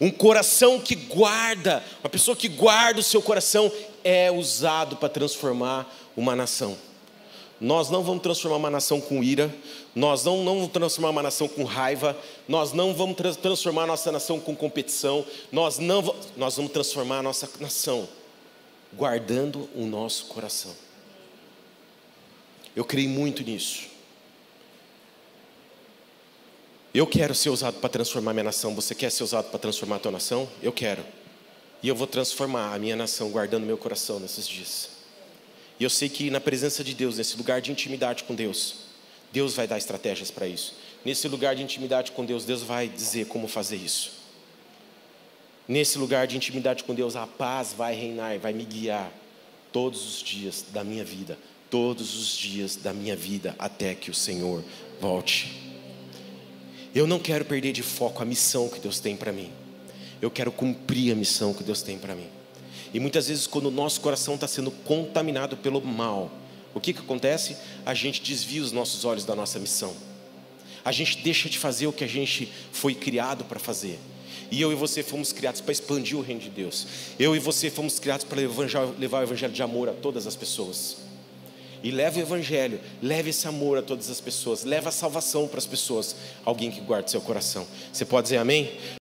Um 0.00 0.10
coração 0.10 0.78
que 0.78 0.94
guarda, 0.94 1.82
uma 2.00 2.10
pessoa 2.10 2.36
que 2.36 2.48
guarda 2.48 3.00
o 3.00 3.02
seu 3.02 3.22
coração 3.22 3.70
é 4.04 4.30
usado 4.30 4.96
para 4.96 5.08
transformar 5.08 5.90
uma 6.16 6.36
nação. 6.36 6.76
Nós 7.58 7.88
não 7.88 8.02
vamos 8.02 8.22
transformar 8.22 8.58
uma 8.58 8.70
nação 8.70 9.00
com 9.00 9.24
ira, 9.24 9.54
nós 9.94 10.24
não, 10.24 10.44
não 10.44 10.56
vamos 10.56 10.72
transformar 10.72 11.10
uma 11.10 11.22
nação 11.22 11.48
com 11.48 11.64
raiva, 11.64 12.14
nós 12.46 12.74
não 12.74 12.92
vamos 12.92 13.16
transformar 13.40 13.84
a 13.84 13.86
nossa 13.86 14.12
nação 14.12 14.38
com 14.38 14.54
competição, 14.54 15.24
nós, 15.50 15.78
não, 15.78 16.14
nós 16.36 16.56
vamos 16.56 16.72
transformar 16.72 17.20
a 17.20 17.22
nossa 17.22 17.48
nação 17.58 18.06
guardando 18.92 19.68
o 19.74 19.86
nosso 19.86 20.26
coração. 20.26 20.74
Eu 22.74 22.84
creio 22.84 23.08
muito 23.08 23.42
nisso. 23.42 23.95
Eu 26.96 27.06
quero 27.06 27.34
ser 27.34 27.50
usado 27.50 27.78
para 27.78 27.90
transformar 27.90 28.32
minha 28.32 28.44
nação. 28.44 28.74
Você 28.74 28.94
quer 28.94 29.10
ser 29.10 29.22
usado 29.22 29.50
para 29.50 29.58
transformar 29.58 29.96
a 29.96 29.98
tua 29.98 30.12
nação? 30.12 30.48
Eu 30.62 30.72
quero. 30.72 31.04
E 31.82 31.88
eu 31.88 31.94
vou 31.94 32.06
transformar 32.06 32.72
a 32.72 32.78
minha 32.78 32.96
nação 32.96 33.28
guardando 33.28 33.66
meu 33.66 33.76
coração 33.76 34.18
nesses 34.18 34.48
dias. 34.48 34.88
E 35.78 35.84
eu 35.84 35.90
sei 35.90 36.08
que 36.08 36.30
na 36.30 36.40
presença 36.40 36.82
de 36.82 36.94
Deus, 36.94 37.18
nesse 37.18 37.36
lugar 37.36 37.60
de 37.60 37.70
intimidade 37.70 38.24
com 38.24 38.34
Deus, 38.34 38.76
Deus 39.30 39.54
vai 39.54 39.66
dar 39.66 39.76
estratégias 39.76 40.30
para 40.30 40.48
isso. 40.48 40.74
Nesse 41.04 41.28
lugar 41.28 41.54
de 41.54 41.62
intimidade 41.62 42.12
com 42.12 42.24
Deus, 42.24 42.46
Deus 42.46 42.62
vai 42.62 42.88
dizer 42.88 43.26
como 43.26 43.46
fazer 43.46 43.76
isso. 43.76 44.12
Nesse 45.68 45.98
lugar 45.98 46.26
de 46.26 46.34
intimidade 46.34 46.82
com 46.82 46.94
Deus, 46.94 47.14
a 47.14 47.26
paz 47.26 47.74
vai 47.76 47.94
reinar, 47.94 48.38
vai 48.38 48.54
me 48.54 48.64
guiar 48.64 49.12
todos 49.70 50.06
os 50.06 50.22
dias 50.22 50.64
da 50.72 50.82
minha 50.82 51.04
vida, 51.04 51.38
todos 51.68 52.16
os 52.16 52.34
dias 52.34 52.74
da 52.74 52.94
minha 52.94 53.14
vida 53.14 53.54
até 53.58 53.94
que 53.94 54.10
o 54.10 54.14
Senhor 54.14 54.64
volte. 54.98 55.75
Eu 56.96 57.06
não 57.06 57.18
quero 57.18 57.44
perder 57.44 57.72
de 57.72 57.82
foco 57.82 58.22
a 58.22 58.24
missão 58.24 58.70
que 58.70 58.80
Deus 58.80 58.98
tem 58.98 59.14
para 59.14 59.30
mim. 59.30 59.50
Eu 60.22 60.30
quero 60.30 60.50
cumprir 60.50 61.12
a 61.12 61.14
missão 61.14 61.52
que 61.52 61.62
Deus 61.62 61.82
tem 61.82 61.98
para 61.98 62.14
mim. 62.14 62.26
E 62.94 62.98
muitas 62.98 63.28
vezes, 63.28 63.46
quando 63.46 63.66
o 63.66 63.70
nosso 63.70 64.00
coração 64.00 64.34
está 64.34 64.48
sendo 64.48 64.70
contaminado 64.70 65.58
pelo 65.58 65.84
mal, 65.84 66.32
o 66.72 66.80
que, 66.80 66.94
que 66.94 67.00
acontece? 67.00 67.54
A 67.84 67.92
gente 67.92 68.22
desvia 68.22 68.62
os 68.62 68.72
nossos 68.72 69.04
olhos 69.04 69.26
da 69.26 69.36
nossa 69.36 69.58
missão. 69.58 69.94
A 70.82 70.90
gente 70.90 71.18
deixa 71.18 71.50
de 71.50 71.58
fazer 71.58 71.86
o 71.86 71.92
que 71.92 72.02
a 72.02 72.06
gente 72.08 72.50
foi 72.72 72.94
criado 72.94 73.44
para 73.44 73.60
fazer. 73.60 73.98
E 74.50 74.58
eu 74.58 74.72
e 74.72 74.74
você 74.74 75.02
fomos 75.02 75.34
criados 75.34 75.60
para 75.60 75.72
expandir 75.72 76.16
o 76.16 76.22
reino 76.22 76.40
de 76.40 76.48
Deus. 76.48 76.86
Eu 77.18 77.36
e 77.36 77.38
você 77.38 77.68
fomos 77.68 77.98
criados 77.98 78.24
para 78.24 78.40
levar 78.40 79.20
o 79.20 79.22
evangelho 79.22 79.52
de 79.52 79.62
amor 79.62 79.90
a 79.90 79.92
todas 79.92 80.26
as 80.26 80.34
pessoas. 80.34 80.96
E 81.86 81.92
leve 81.92 82.18
o 82.18 82.24
evangelho, 82.24 82.80
leve 83.00 83.30
esse 83.30 83.46
amor 83.46 83.78
a 83.78 83.82
todas 83.82 84.10
as 84.10 84.20
pessoas, 84.20 84.64
leve 84.64 84.88
a 84.88 84.90
salvação 84.90 85.46
para 85.46 85.58
as 85.58 85.66
pessoas. 85.66 86.16
Alguém 86.44 86.68
que 86.68 86.80
guarde 86.80 87.12
seu 87.12 87.20
coração. 87.20 87.64
Você 87.92 88.04
pode 88.04 88.24
dizer 88.24 88.38
amém? 88.38 88.72